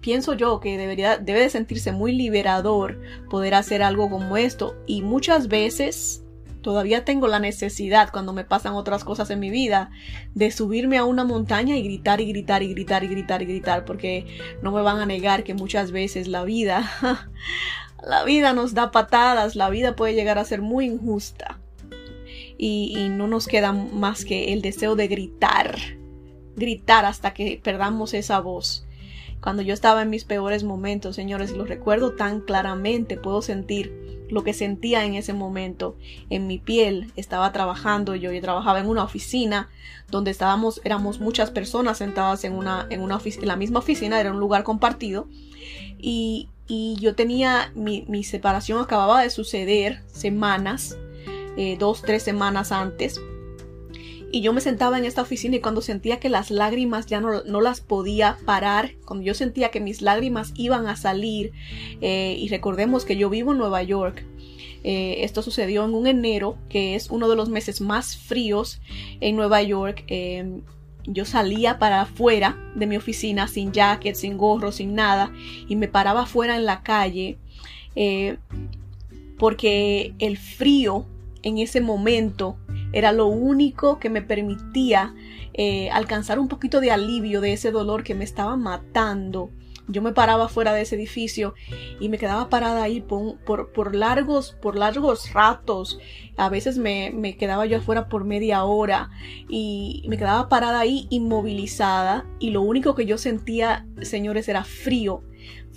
pienso 0.00 0.34
yo 0.34 0.60
que 0.60 0.76
debería, 0.76 1.16
debe 1.16 1.40
de 1.40 1.50
sentirse 1.50 1.92
muy 1.92 2.12
liberador 2.12 3.00
poder 3.30 3.54
hacer 3.54 3.82
algo 3.82 4.10
como 4.10 4.36
esto 4.36 4.76
y 4.86 5.02
muchas 5.02 5.48
veces 5.48 6.25
todavía 6.66 7.04
tengo 7.04 7.28
la 7.28 7.38
necesidad 7.38 8.10
cuando 8.10 8.32
me 8.32 8.42
pasan 8.42 8.74
otras 8.74 9.04
cosas 9.04 9.30
en 9.30 9.38
mi 9.38 9.50
vida 9.50 9.92
de 10.34 10.50
subirme 10.50 10.98
a 10.98 11.04
una 11.04 11.22
montaña 11.22 11.76
y 11.76 11.82
gritar 11.84 12.20
y 12.20 12.26
gritar 12.26 12.64
y 12.64 12.74
gritar 12.74 13.04
y 13.04 13.06
gritar 13.06 13.40
y 13.40 13.46
gritar 13.46 13.84
porque 13.84 14.26
no 14.62 14.72
me 14.72 14.82
van 14.82 14.98
a 14.98 15.06
negar 15.06 15.44
que 15.44 15.54
muchas 15.54 15.92
veces 15.92 16.26
la 16.26 16.42
vida 16.42 16.90
la 18.02 18.24
vida 18.24 18.52
nos 18.52 18.74
da 18.74 18.90
patadas 18.90 19.54
la 19.54 19.70
vida 19.70 19.94
puede 19.94 20.14
llegar 20.14 20.40
a 20.40 20.44
ser 20.44 20.60
muy 20.60 20.86
injusta. 20.86 21.60
Y, 22.58 22.94
y 22.98 23.10
no 23.10 23.28
nos 23.28 23.46
queda 23.46 23.70
más 23.70 24.24
que 24.24 24.52
el 24.52 24.60
deseo 24.60 24.96
de 24.96 25.06
gritar 25.06 25.78
gritar 26.56 27.04
hasta 27.04 27.32
que 27.32 27.60
perdamos 27.62 28.12
esa 28.12 28.40
voz 28.40 28.85
cuando 29.46 29.62
yo 29.62 29.74
estaba 29.74 30.02
en 30.02 30.10
mis 30.10 30.24
peores 30.24 30.64
momentos, 30.64 31.14
señores, 31.14 31.52
lo 31.52 31.64
recuerdo 31.64 32.14
tan 32.14 32.40
claramente, 32.40 33.16
puedo 33.16 33.42
sentir 33.42 34.26
lo 34.28 34.42
que 34.42 34.52
sentía 34.52 35.04
en 35.04 35.14
ese 35.14 35.34
momento 35.34 35.94
en 36.30 36.48
mi 36.48 36.58
piel. 36.58 37.12
Estaba 37.14 37.52
trabajando, 37.52 38.16
yo, 38.16 38.32
yo 38.32 38.40
trabajaba 38.40 38.80
en 38.80 38.88
una 38.88 39.04
oficina 39.04 39.68
donde 40.10 40.32
estábamos, 40.32 40.80
éramos 40.82 41.20
muchas 41.20 41.52
personas 41.52 41.98
sentadas 41.98 42.42
en 42.42 42.54
una, 42.54 42.88
en 42.90 43.00
una 43.00 43.20
en 43.24 43.46
la 43.46 43.54
misma 43.54 43.78
oficina, 43.78 44.20
era 44.20 44.32
un 44.32 44.40
lugar 44.40 44.64
compartido. 44.64 45.28
Y, 45.96 46.48
y 46.66 46.96
yo 46.96 47.14
tenía, 47.14 47.70
mi, 47.76 48.04
mi, 48.08 48.24
separación 48.24 48.80
acababa 48.80 49.22
de 49.22 49.30
suceder 49.30 50.02
semanas, 50.08 50.98
eh, 51.56 51.76
dos, 51.78 52.02
tres 52.02 52.24
semanas 52.24 52.72
antes. 52.72 53.20
Y 54.32 54.40
yo 54.40 54.52
me 54.52 54.60
sentaba 54.60 54.98
en 54.98 55.04
esta 55.04 55.22
oficina 55.22 55.56
y 55.56 55.60
cuando 55.60 55.80
sentía 55.80 56.18
que 56.18 56.28
las 56.28 56.50
lágrimas 56.50 57.06
ya 57.06 57.20
no, 57.20 57.44
no 57.44 57.60
las 57.60 57.80
podía 57.80 58.38
parar, 58.44 58.92
cuando 59.04 59.24
yo 59.24 59.34
sentía 59.34 59.70
que 59.70 59.80
mis 59.80 60.02
lágrimas 60.02 60.52
iban 60.56 60.86
a 60.88 60.96
salir, 60.96 61.52
eh, 62.00 62.36
y 62.38 62.48
recordemos 62.48 63.04
que 63.04 63.16
yo 63.16 63.30
vivo 63.30 63.52
en 63.52 63.58
Nueva 63.58 63.82
York, 63.82 64.24
eh, 64.82 65.24
esto 65.24 65.42
sucedió 65.42 65.84
en 65.84 65.94
un 65.94 66.06
enero, 66.06 66.58
que 66.68 66.96
es 66.96 67.10
uno 67.10 67.28
de 67.28 67.36
los 67.36 67.48
meses 67.48 67.80
más 67.80 68.16
fríos 68.16 68.80
en 69.20 69.36
Nueva 69.36 69.62
York. 69.62 70.04
Eh, 70.08 70.60
yo 71.06 71.24
salía 71.24 71.78
para 71.78 72.02
afuera 72.02 72.58
de 72.74 72.86
mi 72.86 72.96
oficina 72.96 73.46
sin 73.46 73.72
jacket, 73.72 74.16
sin 74.16 74.36
gorro, 74.36 74.72
sin 74.72 74.94
nada, 74.94 75.32
y 75.68 75.76
me 75.76 75.86
paraba 75.86 76.22
afuera 76.22 76.56
en 76.56 76.64
la 76.64 76.82
calle 76.82 77.38
porque 79.38 80.14
el 80.18 80.36
frío 80.36 81.06
en 81.42 81.58
ese 81.58 81.80
momento 81.80 82.56
era 82.96 83.12
lo 83.12 83.26
único 83.26 83.98
que 83.98 84.08
me 84.08 84.22
permitía 84.22 85.14
eh, 85.52 85.90
alcanzar 85.90 86.38
un 86.38 86.48
poquito 86.48 86.80
de 86.80 86.90
alivio 86.90 87.42
de 87.42 87.52
ese 87.52 87.70
dolor 87.70 88.02
que 88.02 88.14
me 88.14 88.24
estaba 88.24 88.56
matando. 88.56 89.50
Yo 89.86 90.00
me 90.00 90.14
paraba 90.14 90.48
fuera 90.48 90.72
de 90.72 90.80
ese 90.80 90.96
edificio 90.96 91.52
y 92.00 92.08
me 92.08 92.16
quedaba 92.16 92.48
parada 92.48 92.82
ahí 92.82 93.02
por, 93.02 93.36
por, 93.44 93.94
largos, 93.94 94.56
por 94.62 94.76
largos 94.76 95.34
ratos. 95.34 95.98
A 96.38 96.48
veces 96.48 96.78
me, 96.78 97.12
me, 97.12 97.36
quedaba 97.36 97.66
yo 97.66 97.76
afuera 97.76 98.08
por 98.08 98.24
media 98.24 98.64
hora 98.64 99.10
y 99.46 100.02
me 100.08 100.16
quedaba 100.16 100.48
parada 100.48 100.80
ahí 100.80 101.06
inmovilizada 101.10 102.24
y 102.38 102.48
lo 102.48 102.62
único 102.62 102.94
que 102.94 103.04
yo 103.04 103.18
sentía, 103.18 103.86
señores, 104.00 104.48
era 104.48 104.64
frío 104.64 105.22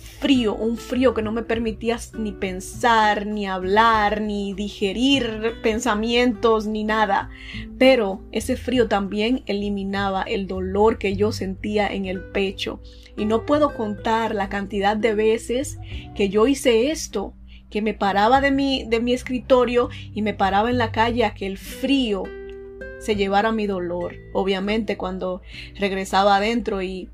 frío, 0.00 0.54
un 0.54 0.76
frío 0.76 1.14
que 1.14 1.22
no 1.22 1.30
me 1.30 1.42
permitía 1.42 1.98
ni 2.18 2.32
pensar, 2.32 3.26
ni 3.26 3.46
hablar, 3.46 4.20
ni 4.20 4.54
digerir 4.54 5.54
pensamientos, 5.62 6.66
ni 6.66 6.84
nada. 6.84 7.30
Pero 7.78 8.22
ese 8.32 8.56
frío 8.56 8.88
también 8.88 9.42
eliminaba 9.46 10.22
el 10.22 10.46
dolor 10.46 10.98
que 10.98 11.16
yo 11.16 11.32
sentía 11.32 11.86
en 11.86 12.06
el 12.06 12.22
pecho. 12.22 12.80
Y 13.16 13.26
no 13.26 13.44
puedo 13.44 13.74
contar 13.74 14.34
la 14.34 14.48
cantidad 14.48 14.96
de 14.96 15.14
veces 15.14 15.78
que 16.14 16.28
yo 16.28 16.46
hice 16.46 16.90
esto, 16.90 17.34
que 17.68 17.82
me 17.82 17.94
paraba 17.94 18.40
de 18.40 18.50
mi, 18.50 18.84
de 18.84 19.00
mi 19.00 19.12
escritorio 19.12 19.90
y 20.14 20.22
me 20.22 20.34
paraba 20.34 20.70
en 20.70 20.78
la 20.78 20.92
calle 20.92 21.24
a 21.24 21.34
que 21.34 21.46
el 21.46 21.58
frío 21.58 22.24
se 22.98 23.16
llevara 23.16 23.52
mi 23.52 23.66
dolor. 23.66 24.16
Obviamente 24.32 24.96
cuando 24.96 25.42
regresaba 25.76 26.36
adentro 26.36 26.82
y 26.82 27.08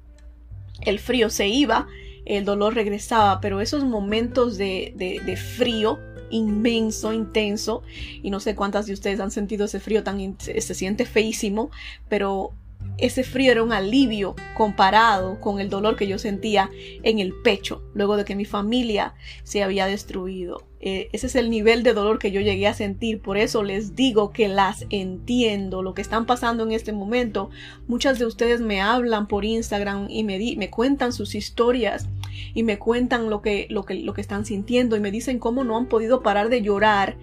el 0.82 0.98
frío 0.98 1.30
se 1.30 1.48
iba, 1.48 1.86
el 2.26 2.44
dolor 2.44 2.74
regresaba, 2.74 3.40
pero 3.40 3.60
esos 3.60 3.84
momentos 3.84 4.58
de, 4.58 4.92
de, 4.96 5.36
frío 5.36 5.98
inmenso, 6.28 7.12
intenso, 7.12 7.82
y 8.22 8.30
no 8.30 8.40
sé 8.40 8.56
cuántas 8.56 8.86
de 8.86 8.92
ustedes 8.92 9.20
han 9.20 9.30
sentido 9.30 9.64
ese 9.64 9.78
frío 9.80 10.02
tan, 10.02 10.36
se 10.38 10.74
siente 10.74 11.06
feísimo, 11.06 11.70
pero 12.08 12.52
ese 12.98 13.24
frío 13.24 13.52
era 13.52 13.62
un 13.62 13.72
alivio 13.72 14.34
comparado 14.56 15.40
con 15.40 15.60
el 15.60 15.68
dolor 15.68 15.96
que 15.96 16.06
yo 16.06 16.18
sentía 16.18 16.70
en 17.02 17.18
el 17.18 17.34
pecho 17.34 17.82
luego 17.94 18.16
de 18.16 18.24
que 18.24 18.34
mi 18.34 18.44
familia 18.44 19.14
se 19.44 19.62
había 19.62 19.86
destruido. 19.86 20.62
Eh, 20.80 21.08
ese 21.12 21.26
es 21.26 21.34
el 21.34 21.50
nivel 21.50 21.82
de 21.82 21.94
dolor 21.94 22.18
que 22.18 22.30
yo 22.30 22.40
llegué 22.40 22.66
a 22.66 22.74
sentir. 22.74 23.20
Por 23.20 23.38
eso 23.38 23.62
les 23.62 23.96
digo 23.96 24.32
que 24.32 24.48
las 24.48 24.86
entiendo. 24.90 25.82
Lo 25.82 25.94
que 25.94 26.02
están 26.02 26.26
pasando 26.26 26.64
en 26.64 26.72
este 26.72 26.92
momento. 26.92 27.50
Muchas 27.88 28.18
de 28.18 28.26
ustedes 28.26 28.60
me 28.60 28.80
hablan 28.80 29.26
por 29.26 29.44
Instagram 29.44 30.06
y 30.08 30.22
me, 30.22 30.38
me 30.56 30.70
cuentan 30.70 31.12
sus 31.12 31.34
historias 31.34 32.08
y 32.54 32.62
me 32.62 32.78
cuentan 32.78 33.30
lo 33.30 33.42
que, 33.42 33.66
lo, 33.70 33.84
que, 33.84 33.94
lo 33.94 34.14
que 34.14 34.20
están 34.20 34.44
sintiendo 34.44 34.96
y 34.96 35.00
me 35.00 35.10
dicen 35.10 35.38
cómo 35.38 35.64
no 35.64 35.76
han 35.76 35.86
podido 35.86 36.22
parar 36.22 36.48
de 36.50 36.62
llorar. 36.62 37.16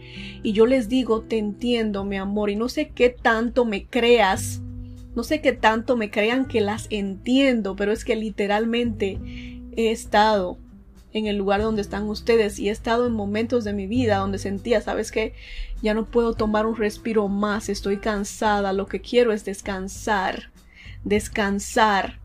Y 0.43 0.53
yo 0.53 0.65
les 0.65 0.89
digo, 0.89 1.21
te 1.21 1.37
entiendo, 1.37 2.03
mi 2.03 2.17
amor, 2.17 2.49
y 2.49 2.55
no 2.55 2.69
sé 2.69 2.89
qué 2.89 3.09
tanto 3.09 3.65
me 3.65 3.85
creas 3.85 4.61
no 5.15 5.23
sé 5.23 5.41
qué 5.41 5.51
tanto 5.53 5.95
me 5.95 6.09
crean 6.09 6.45
que 6.45 6.61
las 6.61 6.87
entiendo, 6.89 7.75
pero 7.75 7.91
es 7.91 8.03
que 8.03 8.15
literalmente 8.15 9.19
he 9.75 9.91
estado 9.91 10.57
en 11.13 11.27
el 11.27 11.37
lugar 11.37 11.61
donde 11.61 11.81
están 11.81 12.09
ustedes 12.09 12.57
y 12.57 12.69
he 12.69 12.71
estado 12.71 13.05
en 13.05 13.13
momentos 13.13 13.63
de 13.63 13.73
mi 13.73 13.85
vida 13.85 14.17
donde 14.17 14.39
sentía, 14.39 14.81
sabes 14.81 15.11
que 15.11 15.33
ya 15.81 15.93
no 15.93 16.05
puedo 16.05 16.33
tomar 16.33 16.65
un 16.65 16.75
respiro 16.75 17.27
más, 17.27 17.69
estoy 17.69 17.97
cansada, 17.97 18.73
lo 18.73 18.87
que 18.87 19.01
quiero 19.01 19.31
es 19.31 19.45
descansar, 19.45 20.51
descansar. 21.03 22.19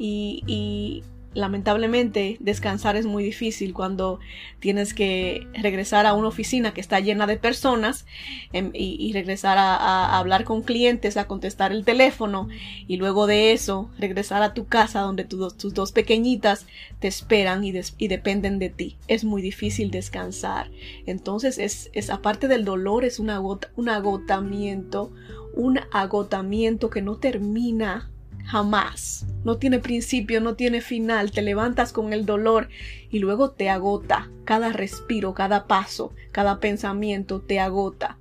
Y, 0.00 0.44
y 0.46 1.02
lamentablemente 1.34 2.36
descansar 2.40 2.96
es 2.96 3.06
muy 3.06 3.22
difícil 3.22 3.74
cuando 3.74 4.18
tienes 4.60 4.94
que 4.94 5.46
regresar 5.54 6.06
a 6.06 6.14
una 6.14 6.28
oficina 6.28 6.72
que 6.72 6.80
está 6.80 7.00
llena 7.00 7.26
de 7.26 7.36
personas 7.36 8.06
em, 8.52 8.70
y, 8.74 9.12
regresar 9.12 9.58
a, 9.58 10.18
hablar 10.18 10.44
con 10.44 10.62
clientes, 10.62 11.16
a 11.16 11.26
contestar 11.26 11.72
el 11.72 11.84
teléfono 11.84 12.48
y 12.86 12.96
luego 12.96 13.26
de 13.26 13.52
eso 13.52 13.90
regresar 13.98 14.42
a 14.42 14.54
tu 14.54 14.66
casa 14.66 15.00
donde 15.00 15.24
tus 15.24 15.74
dos 15.74 15.92
pequeñitas 15.92 16.66
te 16.98 17.08
esperan 17.08 17.64
y, 17.64 17.72
dependen 17.72 18.58
de 18.58 18.70
ti. 18.70 18.96
Es 19.06 19.24
muy 19.24 19.42
difícil 19.42 19.90
descansar. 19.90 20.70
Entonces 21.06 21.58
es, 21.58 21.90
es 21.92 22.10
aparte 22.10 22.48
del 22.48 22.64
dolor, 22.64 23.04
es 23.04 23.18
un 23.18 23.30
agotamiento, 23.30 25.12
un 25.54 25.80
agotamiento 25.92 26.90
que 26.90 27.02
no 27.02 27.16
termina 27.16 28.10
jamás. 28.48 29.26
No 29.44 29.58
tiene 29.58 29.78
principio, 29.78 30.40
no 30.40 30.54
tiene 30.54 30.80
final. 30.80 31.30
Te 31.30 31.42
levantas 31.42 31.92
con 31.92 32.14
el 32.14 32.24
dolor 32.24 32.68
y 33.10 33.18
luego 33.18 33.50
te 33.50 33.68
agota. 33.68 34.30
Cada 34.44 34.72
respiro, 34.72 35.34
cada 35.34 35.66
paso, 35.66 36.14
cada 36.32 36.58
pensamiento 36.58 37.40
te 37.40 37.60
agota. 37.60 38.18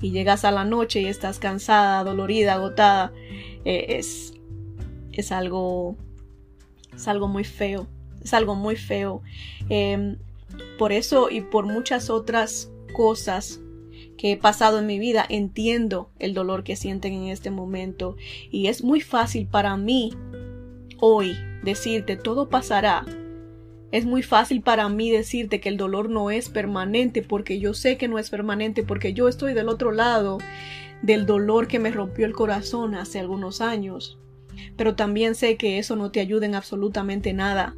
Y 0.00 0.10
llegas 0.10 0.44
a 0.44 0.52
la 0.52 0.64
noche 0.64 1.02
y 1.02 1.06
estás 1.06 1.38
cansada, 1.38 2.02
dolorida, 2.02 2.54
agotada. 2.54 3.12
Eh, 3.66 3.98
es, 3.98 4.32
es 5.12 5.32
algo, 5.32 5.96
es 6.94 7.06
algo 7.06 7.28
muy 7.28 7.44
feo. 7.44 7.86
Es 8.24 8.32
algo 8.32 8.54
muy 8.54 8.76
feo. 8.76 9.22
Em, 9.68 10.16
por 10.78 10.92
eso 10.92 11.28
y 11.30 11.42
por 11.42 11.66
muchas 11.66 12.08
otras 12.08 12.70
cosas 12.94 13.60
que 14.18 14.32
he 14.32 14.36
pasado 14.36 14.80
en 14.80 14.86
mi 14.86 14.98
vida, 14.98 15.24
entiendo 15.28 16.10
el 16.18 16.34
dolor 16.34 16.64
que 16.64 16.76
sienten 16.76 17.14
en 17.14 17.28
este 17.28 17.50
momento 17.50 18.16
y 18.50 18.66
es 18.66 18.84
muy 18.84 19.00
fácil 19.00 19.46
para 19.46 19.78
mí 19.78 20.12
hoy 20.98 21.34
decirte 21.62 22.16
todo 22.16 22.50
pasará. 22.50 23.06
Es 23.90 24.04
muy 24.04 24.22
fácil 24.22 24.60
para 24.60 24.86
mí 24.90 25.10
decirte 25.10 25.60
que 25.60 25.70
el 25.70 25.78
dolor 25.78 26.10
no 26.10 26.30
es 26.30 26.50
permanente 26.50 27.22
porque 27.22 27.58
yo 27.58 27.72
sé 27.72 27.96
que 27.96 28.08
no 28.08 28.18
es 28.18 28.28
permanente 28.28 28.82
porque 28.82 29.14
yo 29.14 29.28
estoy 29.28 29.54
del 29.54 29.70
otro 29.70 29.92
lado 29.92 30.38
del 31.00 31.24
dolor 31.24 31.68
que 31.68 31.78
me 31.78 31.90
rompió 31.90 32.26
el 32.26 32.34
corazón 32.34 32.94
hace 32.94 33.18
algunos 33.18 33.62
años. 33.62 34.18
Pero 34.76 34.94
también 34.94 35.34
sé 35.34 35.56
que 35.56 35.78
eso 35.78 35.96
no 35.96 36.10
te 36.10 36.20
ayuda 36.20 36.44
en 36.44 36.54
absolutamente 36.54 37.32
nada. 37.32 37.76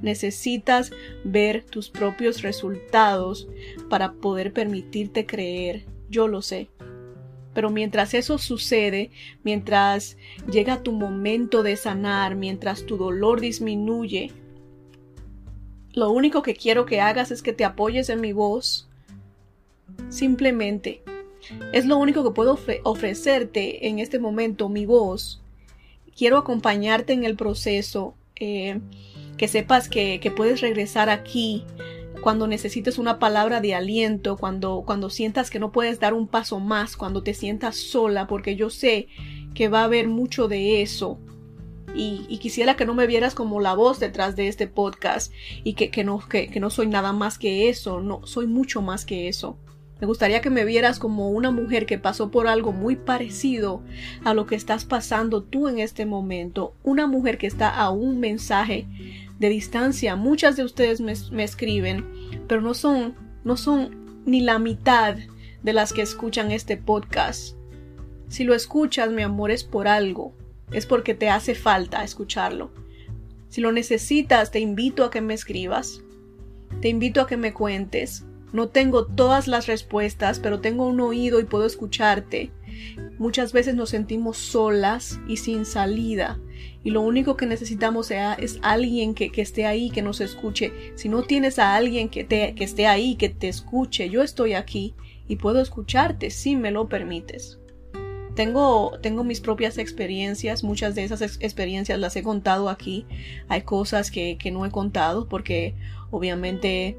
Necesitas 0.00 0.92
ver 1.24 1.64
tus 1.64 1.88
propios 1.88 2.42
resultados 2.42 3.48
para 3.88 4.12
poder 4.12 4.52
permitirte 4.52 5.26
creer. 5.26 5.84
Yo 6.10 6.28
lo 6.28 6.42
sé. 6.42 6.68
Pero 7.54 7.70
mientras 7.70 8.12
eso 8.12 8.36
sucede, 8.36 9.10
mientras 9.42 10.18
llega 10.50 10.82
tu 10.82 10.92
momento 10.92 11.62
de 11.62 11.76
sanar, 11.76 12.36
mientras 12.36 12.84
tu 12.84 12.98
dolor 12.98 13.40
disminuye, 13.40 14.30
lo 15.94 16.10
único 16.10 16.42
que 16.42 16.54
quiero 16.54 16.84
que 16.84 17.00
hagas 17.00 17.30
es 17.30 17.40
que 17.40 17.54
te 17.54 17.64
apoyes 17.64 18.10
en 18.10 18.20
mi 18.20 18.34
voz. 18.34 18.86
Simplemente. 20.10 21.02
Es 21.72 21.86
lo 21.86 21.96
único 21.96 22.22
que 22.22 22.32
puedo 22.32 22.58
ofrecerte 22.82 23.88
en 23.88 24.00
este 24.00 24.18
momento, 24.18 24.68
mi 24.68 24.84
voz. 24.84 25.40
Quiero 26.14 26.36
acompañarte 26.36 27.14
en 27.14 27.24
el 27.24 27.36
proceso. 27.36 28.14
Eh, 28.38 28.80
que 29.36 29.48
sepas 29.48 29.88
que, 29.88 30.32
puedes 30.36 30.60
regresar 30.60 31.10
aquí 31.10 31.64
cuando 32.20 32.46
necesites 32.46 32.98
una 32.98 33.18
palabra 33.18 33.60
de 33.60 33.74
aliento, 33.74 34.36
cuando, 34.36 34.82
cuando 34.84 35.10
sientas 35.10 35.50
que 35.50 35.58
no 35.58 35.72
puedes 35.72 36.00
dar 36.00 36.14
un 36.14 36.26
paso 36.26 36.58
más, 36.58 36.96
cuando 36.96 37.22
te 37.22 37.34
sientas 37.34 37.76
sola, 37.76 38.26
porque 38.26 38.56
yo 38.56 38.70
sé 38.70 39.08
que 39.54 39.68
va 39.68 39.80
a 39.80 39.84
haber 39.84 40.08
mucho 40.08 40.48
de 40.48 40.82
eso. 40.82 41.18
Y, 41.94 42.38
quisiera 42.38 42.76
que 42.76 42.84
no 42.84 42.94
me 42.94 43.06
vieras 43.06 43.34
como 43.34 43.60
la 43.60 43.74
voz 43.74 43.98
detrás 44.00 44.36
de 44.36 44.48
este 44.48 44.66
podcast 44.66 45.32
y 45.64 45.74
que, 45.74 45.90
que 45.90 46.04
no, 46.04 46.18
que, 46.18 46.48
que 46.48 46.60
no 46.60 46.68
soy 46.68 46.88
nada 46.88 47.12
más 47.12 47.38
que 47.38 47.70
eso, 47.70 48.00
no, 48.00 48.26
soy 48.26 48.46
mucho 48.46 48.82
más 48.82 49.06
que 49.06 49.28
eso. 49.28 49.56
Me 49.98 50.06
gustaría 50.06 50.42
que 50.42 50.50
me 50.50 50.66
vieras 50.66 50.98
como 50.98 51.30
una 51.30 51.50
mujer 51.50 51.86
que 51.86 51.96
pasó 51.96 52.30
por 52.30 52.48
algo 52.48 52.72
muy 52.72 52.96
parecido 52.96 53.82
a 54.24 54.34
lo 54.34 54.44
que 54.44 54.54
estás 54.54 54.84
pasando 54.84 55.42
tú 55.42 55.68
en 55.68 55.78
este 55.78 56.04
momento, 56.04 56.74
una 56.82 57.06
mujer 57.06 57.38
que 57.38 57.46
está 57.46 57.70
a 57.70 57.88
un 57.88 58.20
mensaje 58.20 58.86
de 59.38 59.48
distancia. 59.48 60.16
Muchas 60.16 60.56
de 60.56 60.64
ustedes 60.64 61.00
me, 61.00 61.42
escriben, 61.42 62.04
pero 62.46 62.60
no 62.60 62.74
son, 62.74 63.14
no 63.44 63.56
son 63.56 64.22
ni 64.24 64.40
la 64.40 64.58
mitad 64.58 65.16
de 65.62 65.72
las 65.72 65.92
que 65.92 66.02
escuchan 66.02 66.50
este 66.50 66.76
podcast. 66.76 67.56
Si 68.28 68.44
lo 68.44 68.54
escuchas, 68.54 69.10
mi 69.10 69.22
amor, 69.22 69.50
es 69.50 69.64
por 69.64 69.88
algo, 69.88 70.32
es 70.72 70.86
porque 70.86 71.14
te 71.14 71.28
hace 71.28 71.54
falta 71.54 72.02
escucharlo. 72.02 72.70
Si 73.48 73.60
lo 73.60 73.72
necesitas, 73.72 74.50
te 74.50 74.60
invito 74.60 75.04
a 75.04 75.10
que 75.10 75.20
me 75.20 75.34
escribas, 75.34 76.02
te 76.80 76.88
invito 76.88 77.20
a 77.20 77.26
que 77.26 77.36
me 77.36 77.52
cuentes. 77.52 78.24
No 78.52 78.68
tengo 78.68 79.06
todas 79.06 79.48
las 79.48 79.66
respuestas, 79.66 80.40
pero 80.40 80.60
tengo 80.60 80.86
un 80.86 81.00
oído 81.00 81.40
y 81.40 81.44
puedo 81.44 81.66
escucharte. 81.66 82.50
muchas 83.18 83.52
veces 83.52 83.74
nos 83.74 83.90
sentimos 83.90 84.36
solas 84.36 85.20
y 85.26 85.38
sin 85.38 85.64
salida. 85.64 86.38
Y 86.84 86.90
lo 86.90 87.00
único 87.00 87.36
que 87.36 87.46
necesitamos 87.46 88.10
es 88.10 88.58
alguien 88.62 89.14
que, 89.14 89.30
esté 89.36 89.66
ahí, 89.66 89.90
que 89.90 90.02
nos 90.02 90.20
escuche. 90.20 90.72
Si 90.94 91.08
no 91.08 91.22
tienes 91.22 91.58
a 91.58 91.74
alguien 91.74 92.08
que, 92.08 92.24
te, 92.24 92.54
que 92.54 92.64
esté 92.64 92.86
ahí, 92.86 93.16
que 93.16 93.28
te 93.28 93.48
escuche, 93.48 94.08
yo 94.08 94.22
estoy 94.22 94.54
aquí 94.54 94.94
y 95.28 95.36
puedo 95.36 95.60
escucharte 95.60 96.30
si 96.30 96.56
me 96.56 96.70
lo 96.70 96.88
permites. 96.88 97.58
Tengo, 98.34 98.98
tengo 99.00 99.24
mis 99.24 99.40
propias 99.40 99.78
experiencias, 99.78 100.62
muchas 100.62 100.94
de 100.94 101.04
esas 101.04 101.22
experiencias 101.40 101.98
las 101.98 102.14
he 102.16 102.22
contado 102.22 102.68
aquí. 102.68 103.06
Hay 103.48 103.62
cosas 103.62 104.10
que, 104.10 104.36
que 104.38 104.50
no 104.50 104.66
he 104.66 104.70
contado 104.70 105.26
porque 105.26 105.74
obviamente 106.10 106.98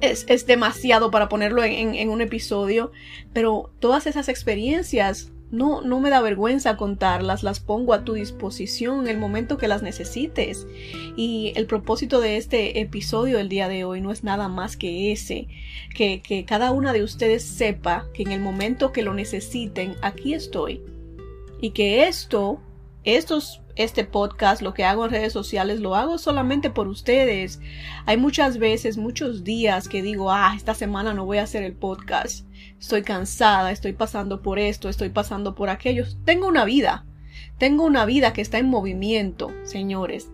es, 0.00 0.26
es 0.28 0.46
demasiado 0.46 1.10
para 1.10 1.28
ponerlo 1.28 1.62
en, 1.62 1.94
en, 1.94 2.10
un 2.10 2.20
episodio, 2.20 2.92
pero 3.32 3.70
todas 3.78 4.06
esas 4.06 4.28
experiencias 4.28 5.30
no, 5.50 5.82
no 5.82 6.00
me 6.00 6.10
da 6.10 6.20
vergüenza 6.20 6.76
contarlas, 6.76 7.42
las 7.42 7.60
pongo 7.60 7.94
a 7.94 8.04
tu 8.04 8.14
disposición 8.14 9.00
en 9.00 9.08
el 9.08 9.18
momento 9.18 9.56
que 9.56 9.68
las 9.68 9.82
necesites. 9.82 10.66
Y 11.16 11.52
el 11.56 11.66
propósito 11.66 12.20
de 12.20 12.36
este 12.36 12.80
episodio 12.80 13.38
del 13.38 13.48
día 13.48 13.68
de 13.68 13.84
hoy 13.84 14.00
no 14.00 14.10
es 14.10 14.24
nada 14.24 14.48
más 14.48 14.76
que 14.76 15.12
ese, 15.12 15.48
que, 15.94 16.22
que 16.22 16.44
cada 16.44 16.72
una 16.72 16.92
de 16.92 17.02
ustedes 17.02 17.44
sepa 17.44 18.06
que 18.14 18.22
en 18.22 18.32
el 18.32 18.40
momento 18.40 18.92
que 18.92 19.02
lo 19.02 19.14
necesiten, 19.14 19.94
aquí 20.02 20.34
estoy. 20.34 20.82
Y 21.60 21.70
que 21.70 22.08
esto, 22.08 22.60
estos 23.04 23.60
este 23.76 24.04
podcast, 24.04 24.62
lo 24.62 24.74
que 24.74 24.84
hago 24.84 25.04
en 25.04 25.10
redes 25.10 25.32
sociales, 25.32 25.80
lo 25.80 25.94
hago 25.94 26.18
solamente 26.18 26.70
por 26.70 26.88
ustedes. 26.88 27.60
Hay 28.06 28.16
muchas 28.16 28.58
veces, 28.58 28.96
muchos 28.96 29.44
días 29.44 29.88
que 29.88 30.02
digo, 30.02 30.30
ah, 30.30 30.54
esta 30.56 30.74
semana 30.74 31.14
no 31.14 31.24
voy 31.24 31.38
a 31.38 31.42
hacer 31.44 31.62
el 31.62 31.74
podcast. 31.74 32.46
Estoy 32.78 33.02
cansada, 33.02 33.72
estoy 33.72 33.92
pasando 33.92 34.42
por 34.42 34.58
esto, 34.58 34.88
estoy 34.88 35.08
pasando 35.08 35.54
por 35.54 35.70
aquello. 35.70 36.04
Tengo 36.24 36.46
una 36.46 36.64
vida. 36.64 37.04
Tengo 37.58 37.84
una 37.84 38.04
vida 38.04 38.32
que 38.32 38.42
está 38.42 38.58
en 38.58 38.68
movimiento, 38.68 39.52
señores. 39.64 40.30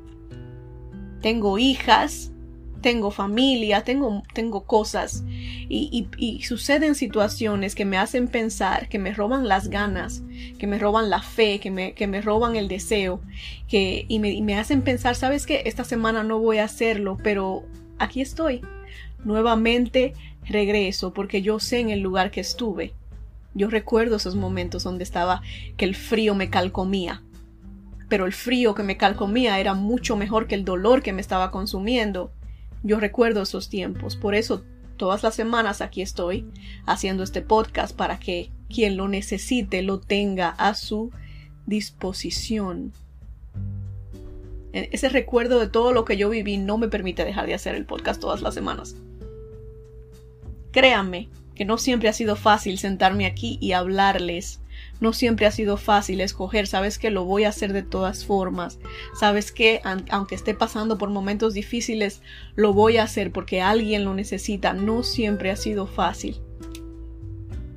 Tengo 1.20 1.58
hijas, 1.58 2.32
tengo 2.80 3.10
familia, 3.10 3.84
tengo, 3.84 4.22
tengo 4.32 4.64
cosas 4.64 5.24
y, 5.68 6.40
suceden 6.42 6.94
situaciones 6.94 7.74
que 7.74 7.84
me 7.84 7.98
hacen 7.98 8.28
pensar, 8.28 8.88
que 8.88 8.98
me 8.98 9.12
roban 9.12 9.48
las 9.48 9.68
ganas, 9.68 10.22
que 10.58 10.66
me 10.66 10.78
roban 10.78 11.10
la 11.10 11.22
fe, 11.22 11.60
que 11.60 11.70
me, 11.70 11.92
que 11.92 12.06
me 12.06 12.20
roban 12.20 12.56
el 12.56 12.68
deseo, 12.68 13.20
que, 13.68 14.06
y, 14.08 14.18
me, 14.18 14.30
y 14.30 14.42
me 14.42 14.58
hacen 14.58 14.82
pensar, 14.82 15.14
sabes 15.14 15.46
que 15.46 15.62
esta 15.66 15.84
semana 15.84 16.22
no 16.22 16.38
voy 16.38 16.58
a 16.58 16.64
hacerlo, 16.64 17.18
pero 17.22 17.64
aquí 17.98 18.20
estoy. 18.20 18.62
Nuevamente 19.24 20.14
regreso 20.46 21.12
porque 21.12 21.42
yo 21.42 21.60
sé 21.60 21.80
en 21.80 21.90
el 21.90 22.00
lugar 22.00 22.30
que 22.30 22.40
estuve. 22.40 22.94
Yo 23.54 23.68
recuerdo 23.68 24.16
esos 24.16 24.36
momentos 24.36 24.84
donde 24.84 25.04
estaba 25.04 25.42
que 25.76 25.84
el 25.84 25.94
frío 25.94 26.34
me 26.34 26.50
calcomía, 26.50 27.22
pero 28.08 28.26
el 28.26 28.32
frío 28.32 28.74
que 28.74 28.82
me 28.82 28.96
calcomía 28.96 29.58
era 29.60 29.74
mucho 29.74 30.16
mejor 30.16 30.46
que 30.46 30.54
el 30.54 30.64
dolor 30.64 31.02
que 31.02 31.12
me 31.12 31.20
estaba 31.20 31.50
consumiendo. 31.50 32.32
Yo 32.82 32.98
recuerdo 32.98 33.42
esos 33.42 33.68
tiempos, 33.68 34.16
por 34.16 34.34
eso 34.34 34.64
todas 34.96 35.22
las 35.22 35.34
semanas 35.34 35.80
aquí 35.80 36.02
estoy 36.02 36.46
haciendo 36.86 37.22
este 37.22 37.42
podcast 37.42 37.96
para 37.96 38.18
que 38.18 38.50
quien 38.68 38.96
lo 38.96 39.08
necesite 39.08 39.82
lo 39.82 40.00
tenga 40.00 40.50
a 40.50 40.74
su 40.74 41.10
disposición. 41.66 42.92
E-, 44.72 44.88
ese 44.92 45.08
recuerdo 45.08 45.58
de 45.58 45.68
todo 45.68 45.92
lo 45.92 46.04
que 46.04 46.16
yo 46.16 46.30
viví 46.30 46.56
no 46.56 46.78
me 46.78 46.88
permite 46.88 47.24
dejar 47.24 47.46
de 47.46 47.54
hacer 47.54 47.74
el 47.74 47.86
podcast 47.86 48.20
todas 48.20 48.42
las 48.42 48.54
semanas. 48.54 48.96
Créanme 50.72 51.28
que 51.54 51.64
no 51.64 51.78
siempre 51.78 52.08
ha 52.08 52.12
sido 52.12 52.36
fácil 52.36 52.78
sentarme 52.78 53.26
aquí 53.26 53.58
y 53.60 53.72
hablarles 53.72 54.59
no 55.00 55.12
siempre 55.12 55.46
ha 55.46 55.50
sido 55.50 55.76
fácil 55.76 56.20
escoger, 56.20 56.66
sabes 56.66 56.98
que 56.98 57.10
lo 57.10 57.24
voy 57.24 57.44
a 57.44 57.48
hacer 57.48 57.72
de 57.72 57.82
todas 57.82 58.24
formas, 58.24 58.78
sabes 59.18 59.50
que 59.50 59.80
aunque 60.10 60.34
esté 60.34 60.54
pasando 60.54 60.98
por 60.98 61.10
momentos 61.10 61.54
difíciles, 61.54 62.22
lo 62.54 62.72
voy 62.72 62.98
a 62.98 63.04
hacer 63.04 63.32
porque 63.32 63.62
alguien 63.62 64.04
lo 64.04 64.14
necesita, 64.14 64.74
no 64.74 65.02
siempre 65.02 65.50
ha 65.50 65.56
sido 65.56 65.86
fácil. 65.86 66.40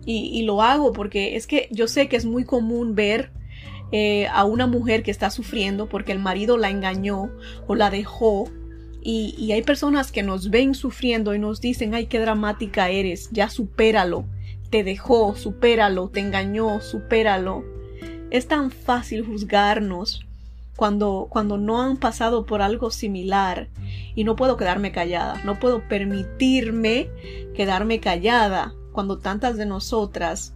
Y, 0.06 0.42
lo 0.44 0.62
hago 0.62 0.92
porque 0.92 1.38
es 1.38 1.48
que 1.48 1.70
yo 1.72 1.88
sé 1.88 2.10
que 2.10 2.18
es 2.18 2.26
muy 2.26 2.44
común 2.44 2.94
ver 2.94 3.32
eh, 3.94 4.28
a 4.28 4.44
una 4.44 4.68
mujer 4.68 5.02
que 5.02 5.12
está 5.12 5.30
sufriendo 5.30 5.88
porque 5.88 6.12
el 6.12 6.20
marido 6.20 6.58
la 6.58 6.70
engañó 6.70 7.32
o 7.68 7.76
la 7.76 7.90
dejó. 7.90 8.50
Y, 9.02 9.34
y, 9.38 9.54
hay 9.54 9.62
personas 9.62 10.12
que 10.12 10.22
nos 10.22 10.50
ven 10.50 10.76
sufriendo 10.76 11.34
y 11.34 11.40
nos 11.40 11.62
dicen, 11.62 11.94
ay, 11.94 12.08
qué 12.08 12.20
dramática 12.20 12.90
eres, 12.90 13.30
ya 13.32 13.50
supéralo, 13.50 14.26
te 14.74 14.84
dejó, 14.84 15.36
supéralo, 15.36 16.10
te 16.10 16.20
engañó, 16.20 16.82
supéralo. 16.82 17.64
Es 18.32 18.48
tan 18.48 18.72
fácil 18.72 19.24
juzgarnos 19.24 20.26
cuando, 20.76 21.28
cuando 21.30 21.60
no 21.60 21.80
han 21.80 21.98
pasado 21.98 22.48
por 22.48 22.64
algo 22.64 22.90
similar 22.90 23.68
y 24.16 24.24
no 24.24 24.36
puedo 24.36 24.58
quedarme 24.58 24.92
callada, 24.92 25.40
no 25.46 25.60
puedo 25.60 25.88
permitirme 25.88 27.08
quedarme 27.54 28.00
callada 28.00 28.74
cuando 28.94 29.20
tantas 29.20 29.58
de 29.58 29.68
nosotras 29.68 30.56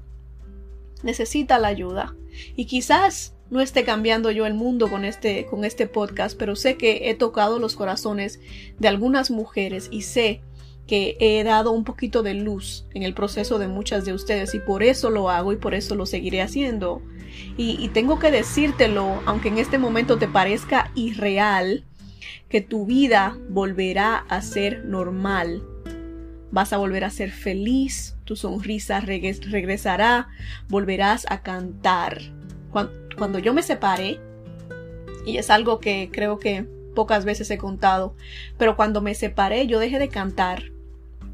necesita 1.03 1.59
la 1.59 1.67
ayuda. 1.67 2.15
Y 2.55 2.65
quizás 2.65 3.35
no 3.51 3.61
esté 3.61 3.83
cambiando 3.83 4.31
yo 4.31 4.47
el 4.47 4.55
mundo 4.55 4.89
con 4.89 5.05
este, 5.05 5.45
con 5.45 5.63
este 5.63 5.85
podcast, 5.85 6.35
pero 6.39 6.55
sé 6.55 6.75
que 6.75 7.11
he 7.11 7.13
tocado 7.13 7.59
los 7.59 7.75
corazones 7.75 8.39
de 8.79 8.87
algunas 8.87 9.29
mujeres 9.29 9.89
y 9.91 10.01
sé 10.01 10.41
que 10.87 11.17
he 11.19 11.43
dado 11.43 11.71
un 11.71 11.83
poquito 11.83 12.23
de 12.23 12.33
luz 12.33 12.85
en 12.93 13.03
el 13.03 13.13
proceso 13.13 13.59
de 13.59 13.67
muchas 13.67 14.05
de 14.05 14.13
ustedes 14.13 14.55
y 14.55 14.59
por 14.59 14.83
eso 14.83 15.09
lo 15.09 15.29
hago 15.29 15.51
y 15.51 15.57
por 15.57 15.73
eso 15.73 15.95
lo 15.95 16.05
seguiré 16.05 16.41
haciendo. 16.41 17.01
Y, 17.57 17.89
tengo 17.89 18.17
que 18.19 18.31
decírtelo, 18.31 19.21
aunque 19.25 19.49
en 19.49 19.57
este 19.57 19.77
momento 19.77 20.17
te 20.17 20.27
parezca 20.27 20.91
irreal, 20.95 21.83
que 22.49 22.61
tu 22.61 22.85
vida 22.85 23.37
volverá 23.49 24.25
a 24.29 24.41
ser 24.41 24.85
normal. 24.85 25.61
Vas 26.51 26.71
a 26.71 26.77
volver 26.77 27.03
a 27.03 27.09
ser 27.09 27.31
feliz, 27.31 28.15
tu 28.23 28.35
sonrisa 28.35 29.01
regresará, 29.01 30.29
volverás 30.69 31.25
a 31.29 31.41
cantar. 31.41 32.21
Cuando, 32.71 32.93
cuando 33.17 33.39
yo 33.39 33.53
me 33.53 33.61
separé, 33.61 34.19
y 35.25 35.37
es 35.37 35.49
algo 35.49 35.79
que 35.79 36.09
creo 36.11 36.39
que 36.39 36.65
pocas 36.95 37.25
veces 37.25 37.51
he 37.51 37.57
contado, 37.57 38.15
pero 38.57 38.77
cuando 38.77 39.01
me 39.01 39.13
separé 39.13 39.67
yo 39.67 39.79
dejé 39.79 39.99
de 39.99 40.09
cantar 40.09 40.71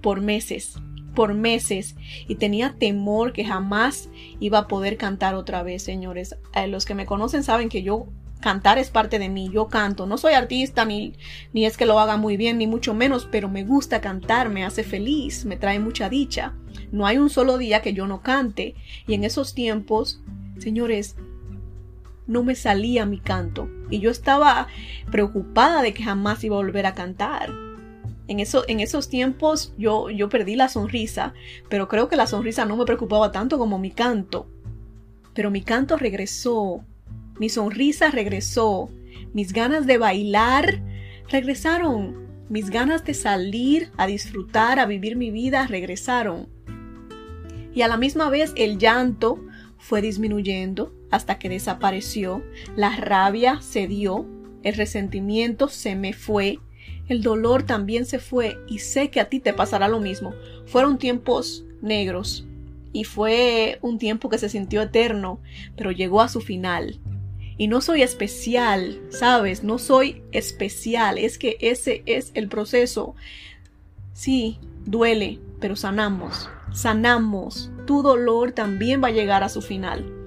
por 0.03 0.21
meses, 0.21 0.75
por 1.15 1.33
meses, 1.33 1.95
y 2.27 2.35
tenía 2.35 2.75
temor 2.77 3.33
que 3.33 3.45
jamás 3.45 4.09
iba 4.39 4.59
a 4.59 4.67
poder 4.67 4.97
cantar 4.97 5.33
otra 5.33 5.63
vez, 5.63 5.81
señores. 5.81 6.35
Eh, 6.53 6.67
los 6.67 6.85
que 6.85 6.93
me 6.93 7.07
conocen 7.07 7.43
saben 7.43 7.69
que 7.69 7.81
yo 7.81 8.07
cantar 8.41 8.77
es 8.77 8.89
parte 8.89 9.17
de 9.17 9.29
mí, 9.29 9.49
yo 9.51 9.69
canto, 9.69 10.05
no 10.05 10.17
soy 10.17 10.33
artista 10.33 10.83
ni, 10.83 11.13
ni 11.53 11.65
es 11.65 11.77
que 11.77 11.85
lo 11.85 11.97
haga 12.01 12.17
muy 12.17 12.35
bien, 12.35 12.57
ni 12.57 12.67
mucho 12.67 12.93
menos, 12.93 13.25
pero 13.31 13.47
me 13.47 13.63
gusta 13.63 14.01
cantar, 14.01 14.49
me 14.49 14.65
hace 14.65 14.83
feliz, 14.83 15.45
me 15.45 15.55
trae 15.55 15.79
mucha 15.79 16.09
dicha. 16.09 16.53
No 16.91 17.05
hay 17.05 17.17
un 17.17 17.29
solo 17.29 17.57
día 17.57 17.81
que 17.81 17.93
yo 17.93 18.05
no 18.05 18.21
cante, 18.21 18.75
y 19.07 19.13
en 19.13 19.23
esos 19.23 19.53
tiempos, 19.53 20.21
señores, 20.59 21.15
no 22.27 22.43
me 22.43 22.55
salía 22.55 23.05
mi 23.05 23.19
canto, 23.19 23.69
y 23.89 23.99
yo 23.99 24.11
estaba 24.11 24.67
preocupada 25.09 25.81
de 25.81 25.93
que 25.93 26.03
jamás 26.03 26.43
iba 26.43 26.57
a 26.57 26.59
volver 26.59 26.85
a 26.85 26.93
cantar. 26.93 27.62
En, 28.27 28.39
en 28.39 28.79
esos 28.79 29.09
tiempos 29.09 29.73
yo, 29.77 30.09
yo 30.09 30.29
perdí 30.29 30.55
la 30.55 30.69
sonrisa, 30.69 31.33
pero 31.69 31.87
creo 31.87 32.07
que 32.07 32.15
la 32.15 32.27
sonrisa 32.27 32.65
no 32.65 32.77
me 32.77 32.85
preocupaba 32.85 33.31
tanto 33.31 33.57
como 33.57 33.79
mi 33.79 33.91
canto. 33.91 34.47
Pero 35.33 35.51
mi 35.51 35.61
canto 35.61 35.97
regresó, 35.97 36.83
mi 37.39 37.49
sonrisa 37.49 38.11
regresó, 38.11 38.89
mis 39.33 39.51
ganas 39.51 39.87
de 39.87 39.97
bailar 39.97 40.81
regresaron, 41.29 42.23
mis 42.49 42.69
ganas 42.69 43.03
de 43.03 43.13
salir 43.13 43.91
a 43.97 44.05
disfrutar, 44.05 44.79
a 44.79 44.85
vivir 44.85 45.15
mi 45.15 45.31
vida 45.31 45.65
regresaron. 45.67 46.47
Y 47.73 47.81
a 47.81 47.87
la 47.87 47.97
misma 47.97 48.29
vez 48.29 48.53
el 48.55 48.77
llanto 48.77 49.43
fue 49.79 50.01
disminuyendo 50.01 50.93
hasta 51.09 51.39
que 51.39 51.49
desapareció, 51.49 52.43
la 52.75 52.95
rabia 52.95 53.61
se 53.61 53.87
dio, 53.87 54.25
el 54.63 54.75
resentimiento 54.75 55.67
se 55.67 55.95
me 55.95 56.13
fue, 56.13 56.59
el 57.07 57.21
dolor 57.21 57.63
también 57.63 58.05
se 58.05 58.19
fue 58.19 58.57
y 58.67 58.79
sé 58.79 59.09
que 59.09 59.19
a 59.19 59.29
ti 59.29 59.39
te 59.39 59.53
pasará 59.53 59.87
lo 59.87 59.99
mismo. 59.99 60.33
Fueron 60.65 60.97
tiempos 60.97 61.65
negros 61.81 62.45
y 62.93 63.03
fue 63.03 63.79
un 63.81 63.97
tiempo 63.97 64.29
que 64.29 64.37
se 64.37 64.49
sintió 64.49 64.81
eterno, 64.81 65.39
pero 65.75 65.91
llegó 65.91 66.21
a 66.21 66.29
su 66.29 66.41
final. 66.41 66.99
Y 67.57 67.67
no 67.67 67.81
soy 67.81 68.01
especial, 68.01 69.01
¿sabes? 69.09 69.63
No 69.63 69.77
soy 69.77 70.23
especial, 70.31 71.17
es 71.17 71.37
que 71.37 71.57
ese 71.59 72.03
es 72.05 72.31
el 72.33 72.47
proceso. 72.47 73.15
Sí, 74.13 74.59
duele, 74.85 75.39
pero 75.59 75.75
sanamos, 75.75 76.49
sanamos. 76.71 77.69
Tu 77.85 78.01
dolor 78.01 78.53
también 78.53 79.03
va 79.03 79.09
a 79.09 79.11
llegar 79.11 79.43
a 79.43 79.49
su 79.49 79.61
final 79.61 80.22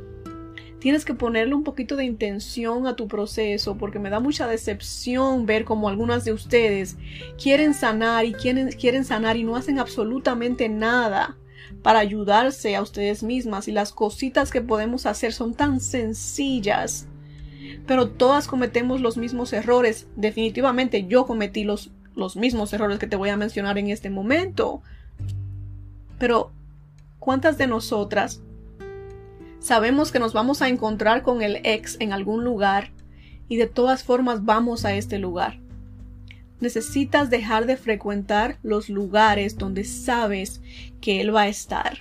tienes 0.87 1.05
que 1.05 1.14
ponerle 1.14 1.57
un 1.57 1.64
poquito 1.64 1.96
de 1.96 2.05
intención 2.05 2.87
a 2.87 2.94
tu 2.94 3.09
proceso 3.09 3.77
porque 3.77 3.99
me 3.99 4.09
da 4.09 4.20
mucha 4.20 4.46
decepción 4.46 5.44
ver 5.44 5.64
como 5.64 5.88
algunas 5.88 6.25
de 6.25 6.33
ustedes 6.33 6.96
quieren 7.42 7.75
sanar 7.75 8.25
y 8.25 8.35
quieren, 8.35 8.70
quieren 8.70 9.05
sanar 9.05 9.37
y 9.37 9.42
no 9.42 9.57
hacen 9.57 9.81
absolutamente 9.81 10.68
nada 10.68 11.37
para 11.83 11.99
ayudarse 11.99 12.77
a 12.77 12.83
ustedes 12.83 13.25
mismas 13.25 13.66
y 13.66 13.72
las 13.72 13.90
cositas 13.90 14.53
que 14.53 14.61
podemos 14.61 15.07
hacer 15.07 15.33
son 15.33 15.55
tan 15.55 15.81
sencillas. 15.81 17.09
Pero 17.85 18.11
todas 18.11 18.46
cometemos 18.46 19.01
los 19.01 19.16
mismos 19.16 19.53
errores. 19.53 20.07
Definitivamente 20.14 21.09
yo 21.09 21.27
cometí 21.27 21.64
los, 21.64 21.90
los 22.14 22.37
mismos 22.37 22.72
errores 22.72 23.01
que 23.01 23.09
te 23.09 23.16
voy 23.16 23.31
a 23.31 23.37
mencionar 23.37 23.77
en 23.79 23.90
este 23.90 24.09
momento. 24.09 24.83
Pero, 26.20 26.53
¿cuántas 27.18 27.59
de 27.59 27.66
nosotras 27.66 28.40
sabemos 29.67 30.13
que 30.13 30.21
nos 30.21 30.33
vamos 30.33 30.63
a 30.63 30.69
encontrar 30.69 31.23
con 31.23 31.43
el 31.43 31.57
ex 31.65 31.97
en 31.99 32.13
algún 32.13 32.45
lugar 32.45 32.93
y 33.49 33.57
de 33.57 33.67
todas 33.67 34.05
formas 34.05 34.45
vamos 34.45 34.85
a 34.85 34.95
este 34.95 35.19
lugar? 35.19 35.59
Necesitas 36.61 37.31
dejar 37.31 37.67
de 37.67 37.77
frecuentar 37.77 38.59
los 38.63 38.89
lugares 38.89 39.59
donde 39.59 39.83
sabes 39.83 40.63
que 41.01 41.21
Él 41.21 41.35
va 41.35 41.43
a 41.43 41.49
estar. 41.49 41.99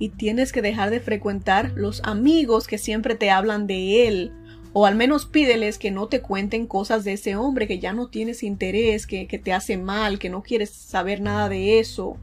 Y 0.00 0.08
tienes 0.08 0.50
que 0.50 0.62
dejar 0.62 0.90
de 0.90 0.98
frecuentar 0.98 1.72
los 1.76 2.02
amigos 2.02 2.66
que 2.66 2.76
siempre 2.76 3.14
te 3.14 3.30
hablan 3.30 3.68
de 3.68 4.08
Él. 4.08 4.32
O 4.72 4.86
al 4.86 4.94
menos 4.94 5.26
pídeles 5.26 5.78
que 5.78 5.90
no 5.90 6.06
te 6.06 6.20
cuenten 6.20 6.66
cosas 6.66 7.04
de 7.04 7.14
ese 7.14 7.34
hombre, 7.36 7.66
que 7.66 7.80
ya 7.80 7.92
no 7.92 8.08
tienes 8.08 8.42
interés, 8.42 9.06
que, 9.06 9.26
que 9.26 9.38
te 9.38 9.52
hace 9.52 9.76
mal, 9.76 10.18
que 10.18 10.30
no 10.30 10.42
quieres 10.42 10.70
saber 10.70 11.20
nada 11.20 11.48
de 11.48 11.80
eso. 11.80 12.16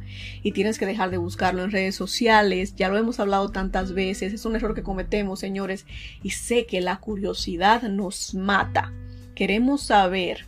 Y 0.44 0.54
tienes 0.54 0.80
que 0.80 0.86
dejar 0.86 1.12
de 1.12 1.18
buscarlo 1.18 1.64
en 1.64 1.72
redes 1.72 1.96
sociales. 1.96 2.76
Ya 2.76 2.88
lo 2.90 2.98
hemos 2.98 3.20
hablado 3.20 3.50
tantas 3.50 3.94
veces. 3.94 4.34
Es 4.34 4.46
un 4.46 4.56
error 4.56 4.74
que 4.76 4.84
cometemos, 4.84 5.40
señores. 5.40 5.86
Y 6.24 6.30
sé 6.32 6.66
que 6.66 6.80
la 6.80 6.98
curiosidad 6.98 7.84
nos 7.84 8.34
mata. 8.34 8.94
Queremos 9.36 9.82
saber 9.84 10.46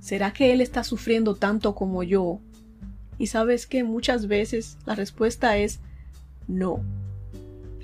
¿Será 0.00 0.32
que 0.32 0.52
él 0.52 0.60
está 0.60 0.82
sufriendo 0.82 1.36
tanto 1.36 1.74
como 1.74 2.02
yo? 2.02 2.40
Y 3.18 3.26
sabes 3.26 3.66
que 3.66 3.84
muchas 3.84 4.28
veces 4.28 4.78
la 4.86 4.94
respuesta 4.94 5.58
es 5.58 5.78
no. 6.48 6.82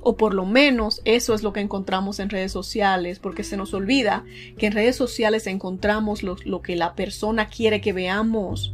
O 0.08 0.16
por 0.16 0.34
lo 0.34 0.46
menos 0.46 1.02
eso 1.04 1.34
es 1.34 1.42
lo 1.42 1.52
que 1.52 1.58
encontramos 1.58 2.20
en 2.20 2.30
redes 2.30 2.52
sociales, 2.52 3.18
porque 3.18 3.42
se 3.42 3.56
nos 3.56 3.74
olvida 3.74 4.24
que 4.56 4.66
en 4.66 4.72
redes 4.72 4.94
sociales 4.94 5.48
encontramos 5.48 6.22
lo, 6.22 6.36
lo 6.44 6.62
que 6.62 6.76
la 6.76 6.94
persona 6.94 7.48
quiere 7.48 7.80
que 7.80 7.92
veamos. 7.92 8.72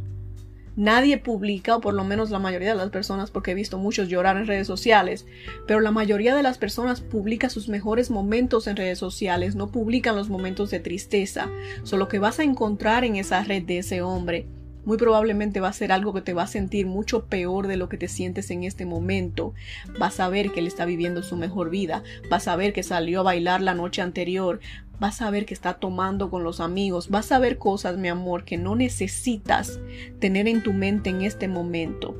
Nadie 0.75 1.17
publica, 1.17 1.77
o 1.77 1.81
por 1.81 1.95
lo 1.95 2.03
menos 2.03 2.29
la 2.29 2.37
mayoría 2.37 2.69
de 2.69 2.75
las 2.75 2.91
personas, 2.91 3.31
porque 3.31 3.49
he 3.49 3.55
visto 3.55 3.79
muchos 3.79 4.09
llorar 4.09 4.37
en 4.37 4.45
redes 4.45 4.67
sociales, 4.67 5.25
pero 5.65 5.79
la 5.79 5.89
mayoría 5.89 6.35
de 6.35 6.43
las 6.43 6.59
personas 6.59 7.01
publica 7.01 7.49
sus 7.49 7.67
mejores 7.67 8.11
momentos 8.11 8.67
en 8.67 8.75
redes 8.75 8.99
sociales, 8.99 9.55
no 9.55 9.71
publican 9.71 10.15
los 10.15 10.29
momentos 10.29 10.69
de 10.69 10.81
tristeza. 10.81 11.49
Solo 11.81 12.09
que 12.09 12.19
vas 12.19 12.37
a 12.37 12.43
encontrar 12.43 13.05
en 13.05 13.15
esa 13.15 13.43
red 13.43 13.63
de 13.63 13.79
ese 13.79 14.03
hombre 14.03 14.45
muy 14.85 14.97
probablemente 14.97 15.59
va 15.59 15.69
a 15.69 15.73
ser 15.73 15.91
algo 15.91 16.13
que 16.13 16.21
te 16.21 16.33
va 16.33 16.43
a 16.43 16.47
sentir 16.47 16.85
mucho 16.85 17.25
peor 17.25 17.67
de 17.67 17.77
lo 17.77 17.89
que 17.89 17.97
te 17.97 18.07
sientes 18.07 18.51
en 18.51 18.63
este 18.63 18.85
momento. 18.85 19.53
Vas 19.97 20.19
a 20.19 20.29
ver 20.29 20.51
que 20.51 20.59
él 20.59 20.67
está 20.67 20.85
viviendo 20.85 21.23
su 21.23 21.37
mejor 21.37 21.69
vida, 21.69 22.03
vas 22.29 22.47
a 22.47 22.55
ver 22.55 22.73
que 22.73 22.83
salió 22.83 23.21
a 23.21 23.23
bailar 23.23 23.61
la 23.61 23.75
noche 23.75 24.01
anterior, 24.01 24.59
vas 24.99 25.21
a 25.21 25.29
ver 25.29 25.45
que 25.45 25.53
está 25.53 25.75
tomando 25.75 26.29
con 26.29 26.43
los 26.43 26.59
amigos, 26.59 27.09
vas 27.09 27.31
a 27.31 27.39
ver 27.39 27.57
cosas, 27.57 27.97
mi 27.97 28.09
amor, 28.09 28.43
que 28.43 28.57
no 28.57 28.75
necesitas 28.75 29.79
tener 30.19 30.47
en 30.47 30.63
tu 30.63 30.73
mente 30.73 31.09
en 31.09 31.21
este 31.21 31.47
momento. 31.47 32.15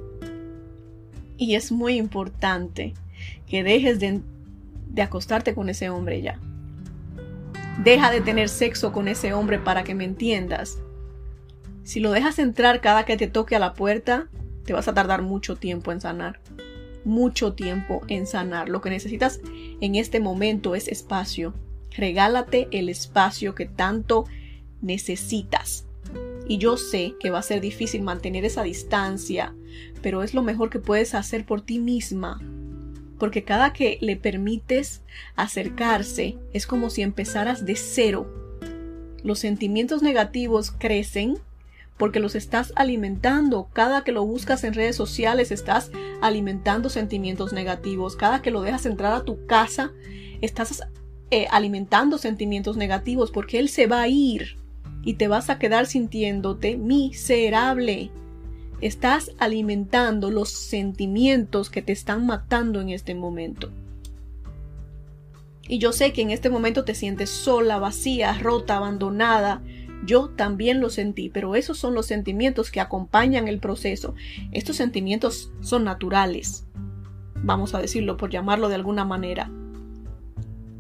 Y 1.38 1.56
es 1.56 1.72
muy 1.72 1.96
importante 1.96 2.94
que 3.48 3.64
dejes 3.64 4.00
de, 4.00 4.22
de 4.90 5.02
acostarte 5.02 5.54
con 5.54 5.70
ese 5.70 5.90
hombre 5.90 6.22
ya. 6.22 6.40
Deja 7.84 8.12
de 8.12 8.22
tener 8.22 8.50
sexo 8.50 8.94
con 8.94 9.08
ese 9.08 9.34
hombre 9.34 9.60
para 9.60 9.84
que 9.84 9.96
me 9.96 10.06
entiendas. 10.06 10.78
Si 11.84 12.00
lo 12.00 12.12
dejas 12.12 12.40
entrar 12.40 12.82
cada 12.82 13.06
que 13.06 13.18
te 13.18 13.28
toque 13.28 13.56
a 13.56 13.60
la 13.60 13.74
puerta, 13.74 14.30
te 14.66 14.74
vas 14.74 14.88
a 14.88 14.94
tardar 14.94 15.22
mucho 15.22 15.58
tiempo 15.58 15.92
en 15.92 16.00
sanar. 16.00 16.40
Mucho 17.04 17.54
tiempo 17.54 18.02
en 18.08 18.26
sanar. 18.26 18.70
Lo 18.70 18.82
que 18.82 18.90
necesitas 18.90 19.42
en 19.82 19.96
este 19.96 20.22
momento 20.22 20.76
es 20.76 20.88
espacio. 20.88 21.54
Regálate 21.92 22.70
el 22.72 22.88
espacio 22.88 23.54
que 23.54 23.66
tanto 23.66 24.26
necesitas. 24.82 25.86
Y 26.48 26.58
yo 26.58 26.78
sé 26.78 27.16
que 27.20 27.30
va 27.30 27.40
a 27.40 27.44
ser 27.44 27.62
difícil 27.62 28.02
mantener 28.02 28.46
esa 28.46 28.64
distancia, 28.64 29.54
pero 30.02 30.24
es 30.24 30.34
lo 30.34 30.42
mejor 30.42 30.70
que 30.70 30.80
puedes 30.80 31.14
hacer 31.14 31.46
por 31.46 31.62
ti 31.62 31.80
misma. 31.80 32.42
Porque 33.20 33.44
cada 33.44 33.74
que 33.74 33.98
le 34.02 34.16
permites 34.16 35.02
acercarse 35.36 36.38
es 36.54 36.66
como 36.66 36.90
si 36.90 37.02
empezaras 37.02 37.66
de 37.66 37.76
cero. 37.76 38.28
Los 39.24 39.40
sentimientos 39.40 40.02
negativos 40.02 40.72
crecen 40.72 41.38
porque 41.98 42.20
los 42.20 42.36
estás 42.36 42.74
alimentando. 42.76 43.70
Cada 43.74 44.04
que 44.04 44.12
lo 44.12 44.26
buscas 44.26 44.64
en 44.64 44.74
redes 44.74 44.96
sociales 44.96 45.52
estás 45.52 45.92
alimentando 46.22 46.90
sentimientos 46.90 47.54
negativos. 47.54 48.16
Cada 48.16 48.42
que 48.42 48.52
lo 48.52 48.62
dejas 48.62 48.86
entrar 48.86 49.14
a 49.14 49.24
tu 49.24 49.46
casa 49.46 49.92
estás 50.42 50.84
eh, 51.32 51.48
alimentando 51.52 52.18
sentimientos 52.18 52.78
negativos 52.78 53.32
porque 53.32 53.60
él 53.60 53.70
se 53.70 53.88
va 53.88 54.02
a 54.02 54.08
ir 54.08 54.58
y 55.04 55.16
te 55.16 55.28
vas 55.28 55.50
a 55.50 55.60
quedar 55.60 55.86
sintiéndote 55.86 56.78
miserable. 56.78 58.12
Estás 58.82 59.32
alimentando 59.38 60.32
los 60.32 60.50
sentimientos 60.50 61.70
que 61.70 61.82
te 61.82 61.94
están 61.94 62.26
matando 62.26 62.82
en 62.82 62.90
este 62.90 63.16
momento. 63.16 63.70
Y 65.68 65.78
yo 65.78 65.94
sé 65.94 66.12
que 66.12 66.22
en 66.22 66.32
este 66.32 66.50
momento 66.50 66.84
te 66.84 66.94
sientes 66.94 67.30
sola, 67.30 67.78
vacía, 67.80 68.38
rota, 68.38 68.78
abandonada, 68.78 69.62
yo 70.06 70.30
también 70.30 70.80
lo 70.80 70.90
sentí, 70.90 71.30
pero 71.30 71.56
esos 71.56 71.78
son 71.78 71.94
los 71.94 72.06
sentimientos 72.06 72.72
que 72.72 72.82
acompañan 72.82 73.48
el 73.48 73.60
proceso. 73.60 74.16
Estos 74.52 74.76
sentimientos 74.76 75.52
son 75.62 75.84
naturales, 75.84 76.68
vamos 77.36 77.74
a 77.76 77.80
decirlo 77.80 78.18
por 78.18 78.30
llamarlo 78.30 78.70
de 78.70 78.76
alguna 78.76 79.06
manera. 79.06 79.52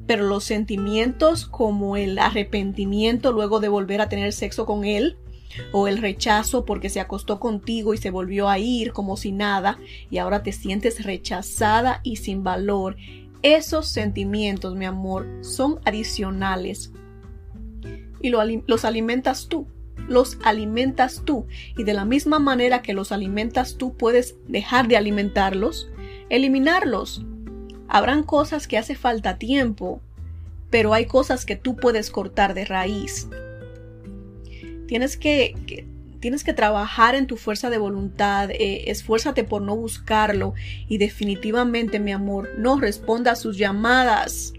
Pero 0.05 0.25
los 0.25 0.43
sentimientos 0.43 1.45
como 1.45 1.95
el 1.95 2.19
arrepentimiento 2.19 3.31
luego 3.31 3.59
de 3.59 3.69
volver 3.69 4.01
a 4.01 4.09
tener 4.09 4.33
sexo 4.33 4.65
con 4.65 4.83
él, 4.83 5.17
o 5.71 5.87
el 5.87 5.99
rechazo 5.99 6.65
porque 6.65 6.89
se 6.89 6.99
acostó 6.99 7.39
contigo 7.39 7.93
y 7.93 7.97
se 7.97 8.09
volvió 8.09 8.49
a 8.49 8.57
ir 8.57 8.91
como 8.91 9.17
si 9.17 9.31
nada 9.31 9.77
y 10.09 10.17
ahora 10.17 10.41
te 10.41 10.51
sientes 10.51 11.03
rechazada 11.03 11.99
y 12.03 12.15
sin 12.15 12.43
valor. 12.43 12.97
Esos 13.43 13.87
sentimientos, 13.87 14.75
mi 14.75 14.85
amor, 14.85 15.27
son 15.41 15.79
adicionales 15.85 16.91
y 18.23 18.31
los 18.31 18.85
alimentas 18.85 19.47
tú. 19.47 19.67
Los 20.07 20.39
alimentas 20.43 21.21
tú. 21.23 21.45
Y 21.77 21.83
de 21.83 21.93
la 21.93 22.05
misma 22.05 22.39
manera 22.39 22.81
que 22.81 22.93
los 22.93 23.11
alimentas 23.11 23.75
tú, 23.77 23.95
puedes 23.95 24.35
dejar 24.47 24.87
de 24.87 24.97
alimentarlos, 24.97 25.91
eliminarlos. 26.29 27.23
Habrán 27.87 28.23
cosas 28.23 28.67
que 28.67 28.79
hace 28.79 28.95
falta 28.95 29.37
tiempo, 29.37 30.01
pero 30.71 30.93
hay 30.93 31.05
cosas 31.05 31.45
que 31.45 31.57
tú 31.57 31.75
puedes 31.75 32.09
cortar 32.09 32.53
de 32.55 32.65
raíz. 32.65 33.27
Tienes 34.87 35.17
que, 35.17 35.85
tienes 36.19 36.45
que 36.45 36.53
trabajar 36.53 37.15
en 37.15 37.27
tu 37.27 37.35
fuerza 37.35 37.69
de 37.69 37.77
voluntad, 37.77 38.49
eh, 38.51 38.89
esfuérzate 38.89 39.43
por 39.43 39.61
no 39.61 39.75
buscarlo 39.75 40.53
y 40.87 40.97
definitivamente, 40.97 41.99
mi 41.99 42.13
amor, 42.13 42.49
no 42.57 42.79
responda 42.79 43.33
a 43.33 43.35
sus 43.35 43.57
llamadas 43.57 44.53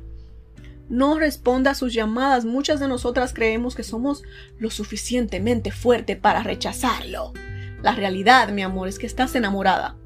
no 0.89 1.19
responda 1.19 1.73
a 1.73 1.75
sus 1.75 1.95
llamadas. 1.95 2.45
Muchas 2.45 2.81
de 2.81 2.89
nosotras 2.89 3.33
creemos 3.33 3.75
que 3.75 3.83
somos 3.83 4.23
lo 4.59 4.71
suficientemente 4.71 5.71
fuerte 5.71 6.17
para 6.17 6.43
rechazarlo. 6.43 7.33
La 7.83 7.93
realidad, 7.93 8.51
mi 8.51 8.63
amor, 8.63 8.89
es 8.89 8.99
que 8.99 9.07
estás 9.07 9.35
enamorada. 9.35 9.97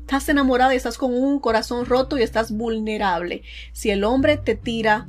Estás 0.00 0.28
enamorada 0.28 0.74
y 0.74 0.76
estás 0.76 0.98
con 0.98 1.14
un 1.14 1.38
corazón 1.38 1.86
roto 1.86 2.18
y 2.18 2.22
estás 2.22 2.52
vulnerable. 2.52 3.42
Si 3.72 3.90
el 3.90 4.04
hombre 4.04 4.36
te 4.36 4.54
tira 4.54 5.08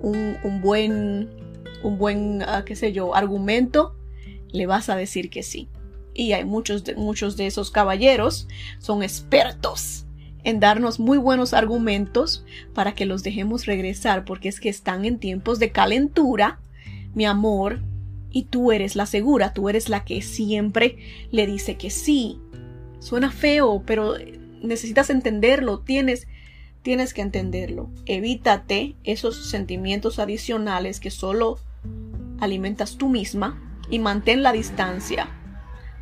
un, 0.00 0.60
buen, 0.60 1.30
un 1.82 1.98
buen, 1.98 2.42
ah, 2.42 2.64
qué 2.64 2.74
sé 2.74 2.92
yo, 2.92 3.14
argumento, 3.14 3.96
le 4.50 4.66
vas 4.66 4.88
a 4.88 4.96
decir 4.96 5.30
que 5.30 5.42
sí. 5.42 5.68
Y 6.14 6.32
hay 6.32 6.44
muchos 6.44 6.84
de, 6.84 6.94
muchos 6.94 7.36
de 7.36 7.46
esos 7.46 7.70
caballeros 7.70 8.48
son 8.78 9.02
expertos 9.02 10.06
en 10.44 10.60
darnos 10.60 10.98
muy 10.98 11.18
buenos 11.18 11.54
argumentos 11.54 12.44
para 12.74 12.94
que 12.94 13.06
los 13.06 13.22
dejemos 13.22 13.66
regresar, 13.66 14.24
porque 14.24 14.48
es 14.48 14.60
que 14.60 14.68
están 14.68 15.04
en 15.04 15.18
tiempos 15.18 15.58
de 15.58 15.70
calentura, 15.70 16.58
mi 17.14 17.26
amor, 17.26 17.80
y 18.30 18.44
tú 18.44 18.72
eres 18.72 18.96
la 18.96 19.06
segura, 19.06 19.52
tú 19.52 19.68
eres 19.68 19.88
la 19.88 20.04
que 20.04 20.22
siempre 20.22 20.98
le 21.30 21.46
dice 21.46 21.76
que 21.76 21.90
sí. 21.90 22.40
Suena 22.98 23.30
feo, 23.30 23.82
pero 23.86 24.14
necesitas 24.62 25.10
entenderlo, 25.10 25.80
tienes 25.80 26.26
tienes 26.82 27.14
que 27.14 27.22
entenderlo. 27.22 27.90
Evítate 28.06 28.96
esos 29.04 29.48
sentimientos 29.48 30.18
adicionales 30.18 31.00
que 31.00 31.10
solo 31.10 31.58
alimentas 32.40 32.96
tú 32.96 33.08
misma 33.08 33.78
y 33.88 33.98
mantén 33.98 34.42
la 34.42 34.52
distancia. 34.52 35.28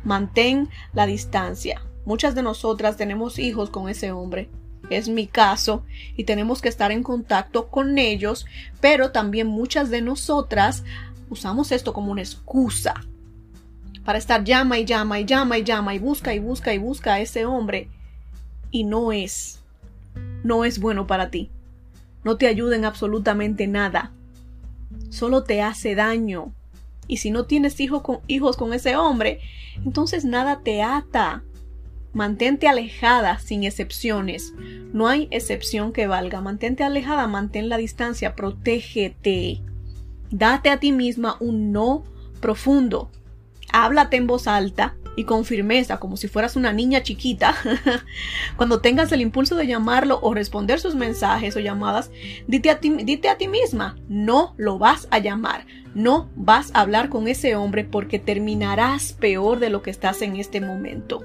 Mantén 0.03 0.69
la 0.93 1.05
distancia. 1.05 1.81
Muchas 2.05 2.35
de 2.35 2.43
nosotras 2.43 2.97
tenemos 2.97 3.39
hijos 3.39 3.69
con 3.69 3.89
ese 3.89 4.11
hombre. 4.11 4.49
Es 4.89 5.07
mi 5.07 5.27
caso 5.27 5.83
y 6.17 6.23
tenemos 6.23 6.61
que 6.61 6.69
estar 6.69 6.91
en 6.91 7.03
contacto 7.03 7.67
con 7.67 7.97
ellos, 7.97 8.45
pero 8.79 9.11
también 9.11 9.47
muchas 9.47 9.89
de 9.89 10.01
nosotras 10.01 10.83
usamos 11.29 11.71
esto 11.71 11.93
como 11.93 12.11
una 12.11 12.21
excusa 12.21 12.95
para 14.03 14.17
estar 14.17 14.43
llama 14.43 14.79
y 14.79 14.85
llama 14.85 15.19
y 15.19 15.25
llama 15.25 15.57
y 15.57 15.63
llama 15.63 15.93
y 15.93 15.99
busca 15.99 16.33
y 16.33 16.39
busca 16.39 16.73
y 16.73 16.77
busca 16.77 17.13
a 17.13 17.19
ese 17.19 17.45
hombre. 17.45 17.87
y 18.73 18.85
no 18.85 19.11
es. 19.11 19.59
No 20.43 20.63
es 20.63 20.79
bueno 20.79 21.05
para 21.05 21.29
ti. 21.29 21.51
No 22.23 22.37
te 22.37 22.47
ayuda 22.47 22.77
en 22.77 22.85
absolutamente 22.85 23.67
nada. 23.67 24.11
Solo 25.09 25.43
te 25.43 25.61
hace 25.61 25.93
daño. 25.93 26.53
Y 27.05 27.17
si 27.17 27.31
no 27.31 27.45
tienes 27.45 27.81
hijos 27.81 28.01
con, 28.01 28.19
hijos 28.27 28.55
con 28.55 28.73
ese 28.73 28.95
hombre, 28.95 29.41
entonces 29.85 30.23
nada 30.23 30.61
te 30.63 30.81
ata. 30.81 31.43
Mantente 32.13 32.67
alejada 32.67 33.39
sin 33.39 33.63
excepciones. 33.63 34.53
No 34.91 35.07
hay 35.07 35.29
excepción 35.31 35.93
que 35.93 36.07
valga. 36.07 36.41
Mantente 36.41 36.83
alejada, 36.83 37.27
mantén 37.27 37.69
la 37.69 37.77
distancia, 37.77 38.35
protégete. 38.35 39.61
Date 40.29 40.69
a 40.69 40.77
ti 40.77 40.91
misma 40.91 41.37
un 41.39 41.71
no 41.71 42.03
profundo. 42.41 43.09
Háblate 43.71 44.17
en 44.17 44.27
voz 44.27 44.47
alta 44.47 44.95
y 45.15 45.23
con 45.23 45.45
firmeza, 45.45 45.99
como 45.99 46.17
si 46.17 46.27
fueras 46.27 46.57
una 46.57 46.73
niña 46.73 47.01
chiquita. 47.01 47.55
Cuando 48.57 48.81
tengas 48.81 49.13
el 49.13 49.21
impulso 49.21 49.55
de 49.55 49.67
llamarlo 49.67 50.19
o 50.21 50.33
responder 50.33 50.81
sus 50.81 50.95
mensajes 50.95 51.55
o 51.55 51.61
llamadas, 51.61 52.11
dite 52.45 52.69
a, 52.69 52.81
ti, 52.81 52.89
dite 52.89 53.29
a 53.29 53.37
ti 53.37 53.47
misma, 53.47 53.97
no 54.09 54.53
lo 54.57 54.77
vas 54.77 55.07
a 55.11 55.19
llamar, 55.19 55.65
no 55.95 56.29
vas 56.35 56.71
a 56.73 56.81
hablar 56.81 57.07
con 57.07 57.29
ese 57.29 57.55
hombre 57.55 57.85
porque 57.85 58.19
terminarás 58.19 59.13
peor 59.13 59.59
de 59.59 59.69
lo 59.69 59.81
que 59.81 59.91
estás 59.91 60.21
en 60.21 60.35
este 60.35 60.59
momento 60.59 61.23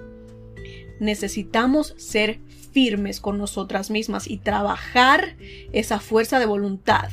necesitamos 1.01 1.95
ser 1.97 2.41
firmes 2.73 3.21
con 3.21 3.39
nosotras 3.39 3.91
mismas 3.91 4.29
y 4.29 4.39
trabajar 4.39 5.37
esa 5.73 5.99
fuerza 5.99 6.39
de 6.39 6.47
voluntad. 6.47 7.09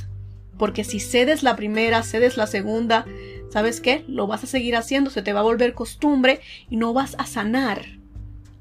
Porque 0.57 0.83
si 0.83 0.99
cedes 0.99 1.41
la 1.41 1.55
primera, 1.55 2.03
cedes 2.03 2.37
la 2.37 2.47
segunda, 2.47 3.05
¿sabes 3.49 3.81
qué? 3.81 4.03
Lo 4.07 4.27
vas 4.27 4.43
a 4.43 4.47
seguir 4.47 4.75
haciendo, 4.75 5.09
se 5.09 5.21
te 5.21 5.33
va 5.33 5.39
a 5.39 5.43
volver 5.43 5.73
costumbre 5.73 6.41
y 6.69 6.77
no 6.77 6.93
vas 6.93 7.15
a 7.17 7.25
sanar. 7.25 7.85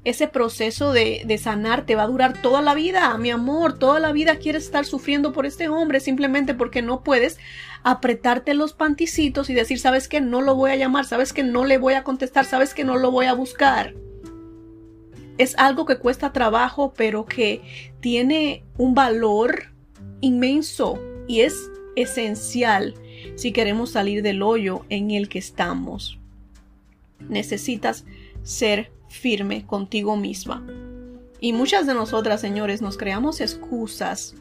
Ese 0.05 0.27
proceso 0.27 0.91
de, 0.91 1.23
de 1.25 1.37
sanar 1.37 1.85
te 1.85 1.95
va 1.95 2.03
a 2.03 2.07
durar 2.07 2.41
toda 2.41 2.61
la 2.61 2.73
vida, 2.73 3.17
mi 3.17 3.31
amor, 3.31 3.79
toda 3.79 4.01
la 4.01 4.11
vida 4.11 4.35
quieres 4.35 4.65
estar 4.65 4.85
sufriendo 4.85 5.31
por 5.31 5.45
este 5.45 5.69
hombre 5.69 6.01
simplemente 6.01 6.53
porque 6.53 6.81
no 6.81 7.03
puedes 7.03 7.37
apretarte 7.83 8.53
los 8.53 8.73
panticitos 8.73 9.49
y 9.49 9.53
decir, 9.53 9.79
sabes 9.79 10.09
que 10.09 10.19
no 10.19 10.41
lo 10.41 10.55
voy 10.55 10.71
a 10.71 10.75
llamar, 10.75 11.05
sabes 11.05 11.31
que 11.31 11.43
no 11.43 11.63
le 11.63 11.77
voy 11.77 11.93
a 11.93 12.03
contestar, 12.03 12.43
sabes 12.43 12.73
que 12.73 12.83
no 12.83 12.97
lo 12.97 13.11
voy 13.11 13.27
a 13.27 13.33
buscar 13.33 13.93
es 15.37 15.55
algo 15.57 15.85
que 15.85 15.97
cuesta 15.97 16.33
trabajo, 16.33 16.93
pero 16.95 17.25
que 17.25 17.61
tiene 17.99 18.63
un 18.77 18.93
valor 18.93 19.73
inmenso 20.21 20.99
y 21.27 21.41
es 21.41 21.69
esencial 21.95 22.95
si 23.35 23.51
queremos 23.51 23.91
salir 23.91 24.21
del 24.21 24.41
hoyo 24.41 24.85
en 24.89 25.11
el 25.11 25.29
que 25.29 25.39
estamos. 25.39 26.19
Necesitas 27.29 28.05
ser 28.43 28.91
firme 29.07 29.65
contigo 29.65 30.17
misma. 30.17 30.65
Y 31.39 31.53
muchas 31.53 31.85
de 31.85 31.93
nosotras, 31.93 32.41
señores, 32.41 32.81
nos 32.81 32.97
creamos 32.97 33.41
excusas 33.41 34.35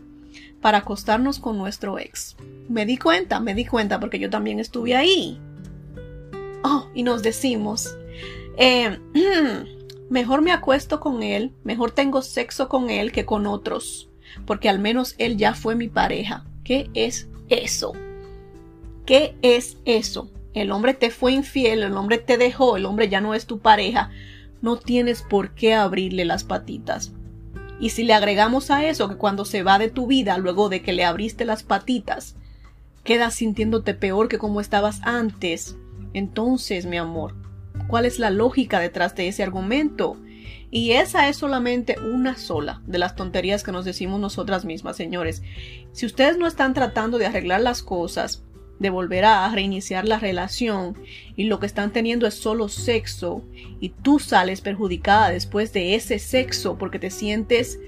para 0.60 0.78
acostarnos 0.78 1.38
con 1.38 1.58
nuestro 1.58 1.98
ex. 1.98 2.36
Me 2.68 2.86
di 2.86 2.96
cuenta, 2.96 3.40
me 3.40 3.54
di 3.54 3.64
cuenta 3.64 3.98
porque 3.98 4.18
yo 4.18 4.30
también 4.30 4.60
estuve 4.60 4.94
ahí. 4.94 5.38
Oh, 6.62 6.88
y 6.94 7.02
nos 7.02 7.22
decimos, 7.22 7.96
eh, 8.56 8.98
mejor 10.12 10.42
me 10.42 10.52
acuesto 10.52 11.00
con 11.00 11.22
él, 11.22 11.54
mejor 11.64 11.90
tengo 11.90 12.20
sexo 12.20 12.68
con 12.68 12.90
él 12.90 13.12
que 13.12 13.24
con 13.24 13.46
otros, 13.46 14.10
porque 14.46 14.68
al 14.68 14.78
menos 14.78 15.14
él 15.16 15.38
ya 15.38 15.54
fue 15.54 15.74
mi 15.74 15.88
pareja. 15.88 16.44
¿Qué 16.64 16.90
es 16.92 17.28
eso? 17.48 17.94
¿Qué 19.06 19.34
es 19.40 19.78
eso? 19.86 20.30
El 20.52 20.70
hombre 20.70 20.92
te 20.92 21.10
fue 21.10 21.32
infiel, 21.32 21.82
el 21.82 21.96
hombre 21.96 22.18
te 22.18 22.36
dejó, 22.36 22.76
el 22.76 22.84
hombre 22.84 23.08
ya 23.08 23.22
no 23.22 23.32
es 23.32 23.46
tu 23.46 23.60
pareja. 23.60 24.10
No 24.60 24.76
tienes 24.76 25.22
por 25.22 25.54
qué 25.54 25.72
abrirle 25.72 26.26
las 26.26 26.44
patitas. 26.44 27.12
Y 27.80 27.88
si 27.90 28.04
le 28.04 28.12
agregamos 28.12 28.70
a 28.70 28.84
eso 28.84 29.08
que 29.08 29.16
cuando 29.16 29.46
se 29.46 29.62
va 29.62 29.78
de 29.78 29.88
tu 29.88 30.06
vida, 30.06 30.36
luego 30.36 30.68
de 30.68 30.82
que 30.82 30.92
le 30.92 31.06
abriste 31.06 31.46
las 31.46 31.62
patitas, 31.62 32.36
quedas 33.02 33.34
sintiéndote 33.34 33.94
peor 33.94 34.28
que 34.28 34.38
como 34.38 34.60
estabas 34.60 35.00
antes, 35.04 35.74
entonces, 36.12 36.84
mi 36.84 36.98
amor, 36.98 37.34
cuál 37.92 38.06
es 38.06 38.18
la 38.18 38.30
lógica 38.30 38.80
detrás 38.80 39.14
de 39.16 39.28
ese 39.28 39.42
argumento. 39.42 40.16
Y 40.70 40.92
esa 40.92 41.28
es 41.28 41.36
solamente 41.36 41.96
una 42.00 42.38
sola 42.38 42.80
de 42.86 42.96
las 42.96 43.16
tonterías 43.16 43.62
que 43.62 43.70
nos 43.70 43.84
decimos 43.84 44.18
nosotras 44.18 44.64
mismas, 44.64 44.96
señores. 44.96 45.42
Si 45.92 46.06
ustedes 46.06 46.38
no 46.38 46.46
están 46.46 46.72
tratando 46.72 47.18
de 47.18 47.26
arreglar 47.26 47.60
las 47.60 47.82
cosas, 47.82 48.44
de 48.78 48.88
volver 48.88 49.26
a 49.26 49.46
reiniciar 49.50 50.08
la 50.08 50.18
relación 50.18 50.96
y 51.36 51.44
lo 51.44 51.60
que 51.60 51.66
están 51.66 51.92
teniendo 51.92 52.26
es 52.26 52.32
solo 52.32 52.70
sexo 52.70 53.44
y 53.78 53.90
tú 53.90 54.18
sales 54.18 54.62
perjudicada 54.62 55.28
después 55.28 55.74
de 55.74 55.94
ese 55.94 56.18
sexo 56.18 56.78
porque 56.78 56.98
te 56.98 57.10
sientes 57.10 57.78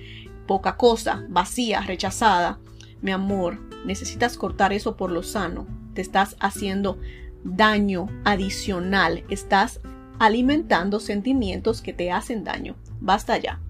poca 0.47 0.77
cosa, 0.77 1.25
vacía, 1.31 1.81
rechazada, 1.81 2.59
mi 3.01 3.11
amor, 3.11 3.59
necesitas 3.87 4.37
cortar 4.37 4.75
eso 4.75 4.99
por 4.99 5.11
lo 5.11 5.23
sano. 5.23 5.67
Te 5.95 6.03
estás 6.03 6.37
haciendo 6.41 6.99
daño 7.43 8.09
adicional, 8.25 9.25
estás 9.31 9.81
alimentando 10.19 11.01
sentimientos 11.01 11.81
que 11.81 11.93
te 11.93 12.11
hacen 12.11 12.45
daño. 12.45 12.77
Basta 13.01 13.37
ya. 13.39 13.61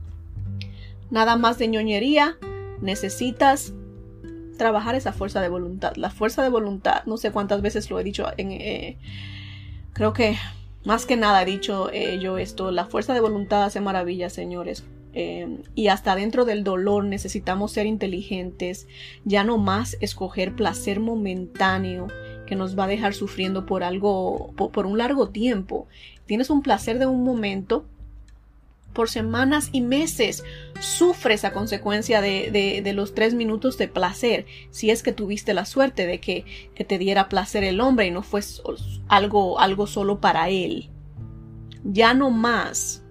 Nada 1.10 1.36
más 1.36 1.58
de 1.58 1.68
ñoñería, 1.68 2.36
necesitas 2.80 3.72
trabajar 4.56 4.94
esa 4.94 5.12
fuerza 5.12 5.40
de 5.40 5.48
voluntad. 5.48 5.96
La 5.96 6.10
fuerza 6.10 6.42
de 6.42 6.48
voluntad, 6.48 7.04
no 7.06 7.16
sé 7.16 7.30
cuántas 7.30 7.62
veces 7.62 7.90
lo 7.90 7.98
he 7.98 8.04
dicho, 8.04 8.26
en, 8.36 8.52
eh, 8.52 8.98
creo 9.92 10.12
que 10.12 10.36
más 10.84 11.06
que 11.06 11.16
nada 11.16 11.42
he 11.42 11.46
dicho 11.46 11.90
eh, 11.92 12.18
yo 12.20 12.38
esto, 12.38 12.70
la 12.70 12.86
fuerza 12.86 13.14
de 13.14 13.20
voluntad 13.20 13.64
hace 13.64 13.80
maravillas, 13.80 14.32
señores. 14.32 14.84
Eh, 15.16 15.60
y 15.76 15.88
hasta 15.88 16.16
dentro 16.16 16.44
del 16.44 16.64
dolor 16.64 17.04
necesitamos 17.04 17.70
ser 17.70 17.86
inteligentes, 17.86 18.88
ya 19.24 19.44
no 19.44 19.58
más 19.58 19.96
escoger 20.00 20.56
placer 20.56 20.98
momentáneo 20.98 22.08
que 22.46 22.56
nos 22.56 22.76
va 22.76 22.84
a 22.84 22.88
dejar 22.88 23.14
sufriendo 23.14 23.64
por 23.64 23.84
algo, 23.84 24.52
por, 24.56 24.86
un 24.86 24.98
largo 24.98 25.28
tiempo. 25.30 25.86
Tienes 26.26 26.50
un 26.50 26.62
placer 26.62 26.98
de 26.98 27.06
un 27.06 27.24
momento, 27.24 27.86
por 28.94 29.10
semanas 29.10 29.68
y 29.72 29.82
meses 29.82 30.44
sufres 30.80 31.44
a 31.44 31.52
consecuencia 31.52 32.22
de, 32.22 32.80
de, 32.82 32.92
los 32.94 33.14
tres 33.14 33.34
minutos 33.34 33.76
de 33.76 33.88
placer, 33.88 34.46
si 34.70 34.90
es 34.90 35.02
que 35.02 35.12
tuviste 35.12 35.52
la 35.52 35.66
suerte 35.66 36.06
de 36.06 36.20
que, 36.20 36.44
que, 36.74 36.84
te 36.84 36.96
diera 36.96 37.28
placer 37.28 37.64
el 37.64 37.80
hombre 37.80 38.06
y 38.06 38.10
no 38.10 38.22
fue 38.22 38.40
algo, 39.08 39.58
algo 39.58 39.86
solo 39.86 40.20
para 40.20 40.48
él. 40.48 40.90
Ya 41.82 42.14
no 42.14 42.30
más, 42.30 43.02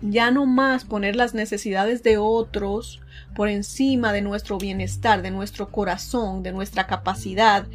ya 0.00 0.30
no 0.30 0.46
más 0.46 0.84
poner 0.84 1.16
las 1.16 1.34
necesidades 1.34 2.02
de 2.02 2.16
otros 2.16 3.02
por 3.34 3.48
encima 3.48 4.12
de 4.12 4.22
nuestro 4.22 4.56
bienestar, 4.58 5.20
de 5.20 5.30
nuestro 5.30 5.70
corazón, 5.70 6.42
de 6.42 6.52
nuestra 6.52 6.86
capacidad 6.86 7.66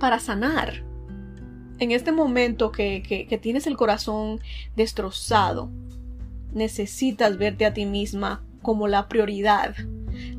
para 0.00 0.18
sanar. 0.18 0.82
En 1.78 1.92
este 1.92 2.10
momento 2.10 2.72
que, 2.72 3.02
que, 3.02 3.38
tienes 3.38 3.66
el 3.66 3.76
corazón 3.76 4.40
destrozado, 4.76 5.70
necesitas 6.52 7.36
verte 7.36 7.66
a 7.66 7.74
ti 7.74 7.84
misma 7.84 8.42
como 8.62 8.88
la 8.88 9.08
prioridad. 9.08 9.74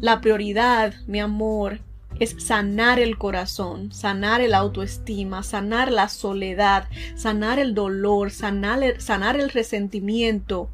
La 0.02 0.19
prioridad, 0.19 0.95
mi 1.06 1.19
amor, 1.19 1.80
es 2.19 2.36
sanar 2.39 3.00
el 3.00 3.19
corazón, 3.19 3.91
sanar 3.91 4.41
el 4.41 4.56
autoestima, 4.56 5.43
sanar 5.43 5.91
la 5.91 6.10
soledad, 6.10 6.88
sanar 7.15 7.60
el 7.60 7.76
dolor, 7.76 8.32
sanar 8.32 8.82
el, 8.82 9.00
sanar 9.00 9.39
el 9.39 9.52
resentimiento. 9.52 10.69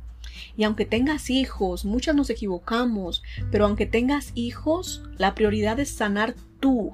Y 0.55 0.63
aunque 0.63 0.85
tengas 0.85 1.29
hijos, 1.29 1.83
muchas 1.83 2.15
nos 2.15 2.29
equivocamos, 2.29 3.21
pero 3.51 3.65
aunque 3.65 3.85
tengas 3.85 4.31
hijos, 4.35 5.03
la 5.17 5.35
prioridad 5.35 5.79
es 5.81 5.89
sanar 5.89 6.35
tú, 6.61 6.93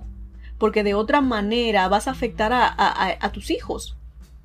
porque 0.60 0.84
de 0.84 0.94
otra 0.94 1.22
manera 1.22 1.88
vas 1.88 2.08
a 2.08 2.12
afectar 2.12 2.52
a, 2.54 3.32
tus 3.32 3.50
hijos, 3.50 3.98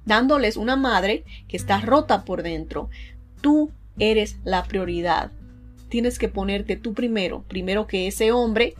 dándoles 0.07 0.57
una 0.57 0.77
madre 0.77 1.25
que 1.49 1.59
está 1.59 1.81
rota 1.81 2.25
por 2.25 2.43
dentro. 2.43 2.89
Tú 3.43 3.71
eres 3.99 4.39
la 4.45 4.65
prioridad. 4.65 5.33
Tienes 5.91 6.19
que 6.19 6.29
ponerte 6.29 6.77
tú 6.77 6.95
primero, 6.95 7.43
primero 7.47 7.87
que 7.87 8.07
ese 8.07 8.33
hombre 8.33 8.75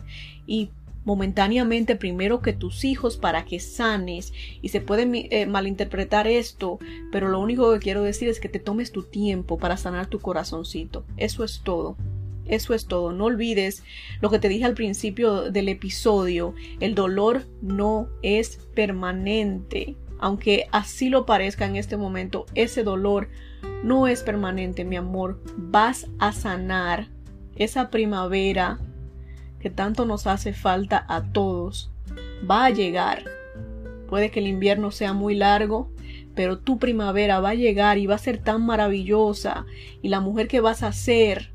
y 0.47 0.71
momentáneamente 1.03 1.95
primero 1.95 2.41
que 2.41 2.51
tus 2.51 2.83
hijos 2.83 3.15
para 3.15 3.45
que 3.45 3.59
sanes 3.59 4.33
y 4.61 4.69
se 4.69 4.81
puede 4.81 5.07
eh, 5.29 5.45
malinterpretar 5.45 6.27
esto, 6.27 6.79
pero 7.11 7.29
lo 7.29 7.39
único 7.39 7.71
que 7.73 7.79
quiero 7.79 8.01
decir 8.01 8.27
es 8.27 8.39
que 8.39 8.49
te 8.49 8.59
tomes 8.59 8.91
tu 8.91 9.03
tiempo 9.03 9.59
para 9.59 9.77
sanar 9.77 10.07
tu 10.07 10.19
corazoncito. 10.19 11.05
Eso 11.15 11.43
es 11.43 11.61
todo. 11.63 11.95
Eso 12.45 12.73
es 12.73 12.87
todo. 12.87 13.11
No 13.11 13.25
olvides 13.25 13.83
lo 14.21 14.29
que 14.29 14.39
te 14.39 14.49
dije 14.49 14.65
al 14.65 14.73
principio 14.73 15.51
del 15.51 15.69
episodio. 15.69 16.53
El 16.79 16.95
dolor 16.95 17.45
no 17.61 18.09
es 18.21 18.57
permanente. 18.73 19.95
Aunque 20.19 20.67
así 20.71 21.09
lo 21.09 21.25
parezca 21.25 21.65
en 21.65 21.75
este 21.75 21.97
momento, 21.97 22.45
ese 22.55 22.83
dolor 22.83 23.29
no 23.83 24.07
es 24.07 24.23
permanente, 24.23 24.85
mi 24.85 24.95
amor. 24.95 25.41
Vas 25.57 26.07
a 26.19 26.31
sanar 26.31 27.07
esa 27.55 27.89
primavera 27.89 28.79
que 29.59 29.69
tanto 29.69 30.05
nos 30.05 30.27
hace 30.27 30.53
falta 30.53 31.05
a 31.07 31.31
todos. 31.31 31.91
Va 32.49 32.65
a 32.65 32.69
llegar. 32.69 33.23
Puede 34.07 34.29
que 34.29 34.39
el 34.39 34.47
invierno 34.47 34.91
sea 34.91 35.13
muy 35.13 35.35
largo, 35.35 35.91
pero 36.35 36.59
tu 36.59 36.77
primavera 36.77 37.39
va 37.39 37.49
a 37.49 37.55
llegar 37.55 37.97
y 37.97 38.05
va 38.05 38.15
a 38.15 38.19
ser 38.19 38.37
tan 38.37 38.65
maravillosa. 38.65 39.65
Y 40.01 40.09
la 40.09 40.19
mujer 40.19 40.47
que 40.47 40.61
vas 40.61 40.83
a 40.83 40.91
ser 40.91 41.51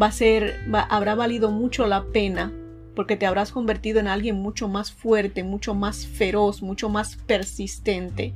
va 0.00 0.06
a 0.06 0.12
ser, 0.12 0.60
habrá 0.88 1.14
valido 1.14 1.50
mucho 1.50 1.86
la 1.86 2.04
pena 2.04 2.52
porque 2.96 3.16
te 3.16 3.26
habrás 3.26 3.52
convertido 3.52 4.00
en 4.00 4.08
alguien 4.08 4.36
mucho 4.36 4.68
más 4.68 4.90
fuerte, 4.90 5.44
mucho 5.44 5.74
más 5.74 6.06
feroz, 6.06 6.62
mucho 6.62 6.88
más 6.88 7.16
persistente, 7.16 8.34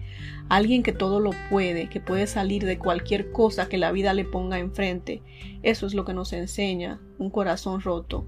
alguien 0.51 0.83
que 0.83 0.93
todo 0.93 1.19
lo 1.19 1.31
puede, 1.49 1.89
que 1.89 1.99
puede 1.99 2.27
salir 2.27 2.67
de 2.67 2.79
cualquier 2.79 3.33
cosa 3.33 3.69
que 3.69 3.79
la 3.79 3.91
vida 3.91 4.13
le 4.13 4.27
ponga 4.27 4.59
enfrente. 4.59 5.23
Eso 5.63 5.87
es 5.87 5.95
lo 5.95 6.05
que 6.05 6.13
nos 6.13 6.35
enseña 6.35 7.01
un 7.19 7.31
corazón 7.31 7.81
roto. 7.81 8.27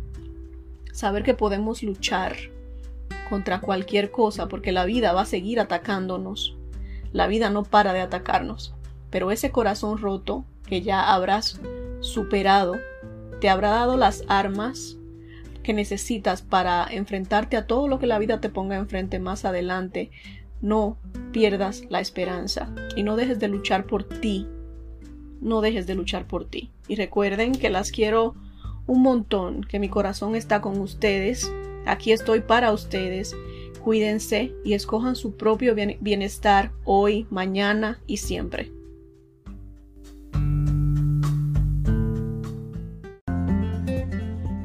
Saber 0.90 1.22
que 1.22 1.34
podemos 1.34 1.82
luchar 1.82 2.34
contra 3.28 3.60
cualquier 3.60 4.10
cosa 4.10 4.48
porque 4.48 4.72
la 4.72 4.86
vida 4.86 5.12
va 5.12 5.22
a 5.22 5.26
seguir 5.26 5.60
atacándonos. 5.60 6.56
La 7.12 7.26
vida 7.26 7.50
no 7.50 7.62
para 7.62 7.92
de 7.92 8.00
atacarnos, 8.00 8.74
pero 9.10 9.30
ese 9.30 9.50
corazón 9.50 9.98
roto 9.98 10.46
que 10.66 10.80
ya 10.80 11.12
habrás 11.12 11.60
superado 12.00 12.76
te 13.42 13.48
habrá 13.48 13.70
dado 13.70 13.96
las 13.96 14.22
armas 14.28 14.98
que 15.64 15.74
necesitas 15.74 16.42
para 16.42 16.86
enfrentarte 16.88 17.56
a 17.56 17.66
todo 17.66 17.88
lo 17.88 17.98
que 17.98 18.06
la 18.06 18.20
vida 18.20 18.40
te 18.40 18.48
ponga 18.48 18.76
enfrente 18.76 19.18
más 19.18 19.44
adelante. 19.44 20.12
No 20.60 20.96
pierdas 21.32 21.82
la 21.88 21.98
esperanza 21.98 22.72
y 22.94 23.02
no 23.02 23.16
dejes 23.16 23.40
de 23.40 23.48
luchar 23.48 23.86
por 23.86 24.04
ti. 24.04 24.46
No 25.40 25.60
dejes 25.60 25.88
de 25.88 25.96
luchar 25.96 26.28
por 26.28 26.44
ti. 26.44 26.70
Y 26.86 26.94
recuerden 26.94 27.50
que 27.50 27.68
las 27.68 27.90
quiero 27.90 28.36
un 28.86 29.02
montón, 29.02 29.64
que 29.64 29.80
mi 29.80 29.88
corazón 29.88 30.36
está 30.36 30.60
con 30.60 30.78
ustedes. 30.78 31.52
Aquí 31.84 32.12
estoy 32.12 32.42
para 32.42 32.70
ustedes. 32.70 33.34
Cuídense 33.82 34.52
y 34.64 34.74
escojan 34.74 35.16
su 35.16 35.36
propio 35.36 35.74
bienestar 35.74 36.70
hoy, 36.84 37.26
mañana 37.28 37.98
y 38.06 38.18
siempre. 38.18 38.70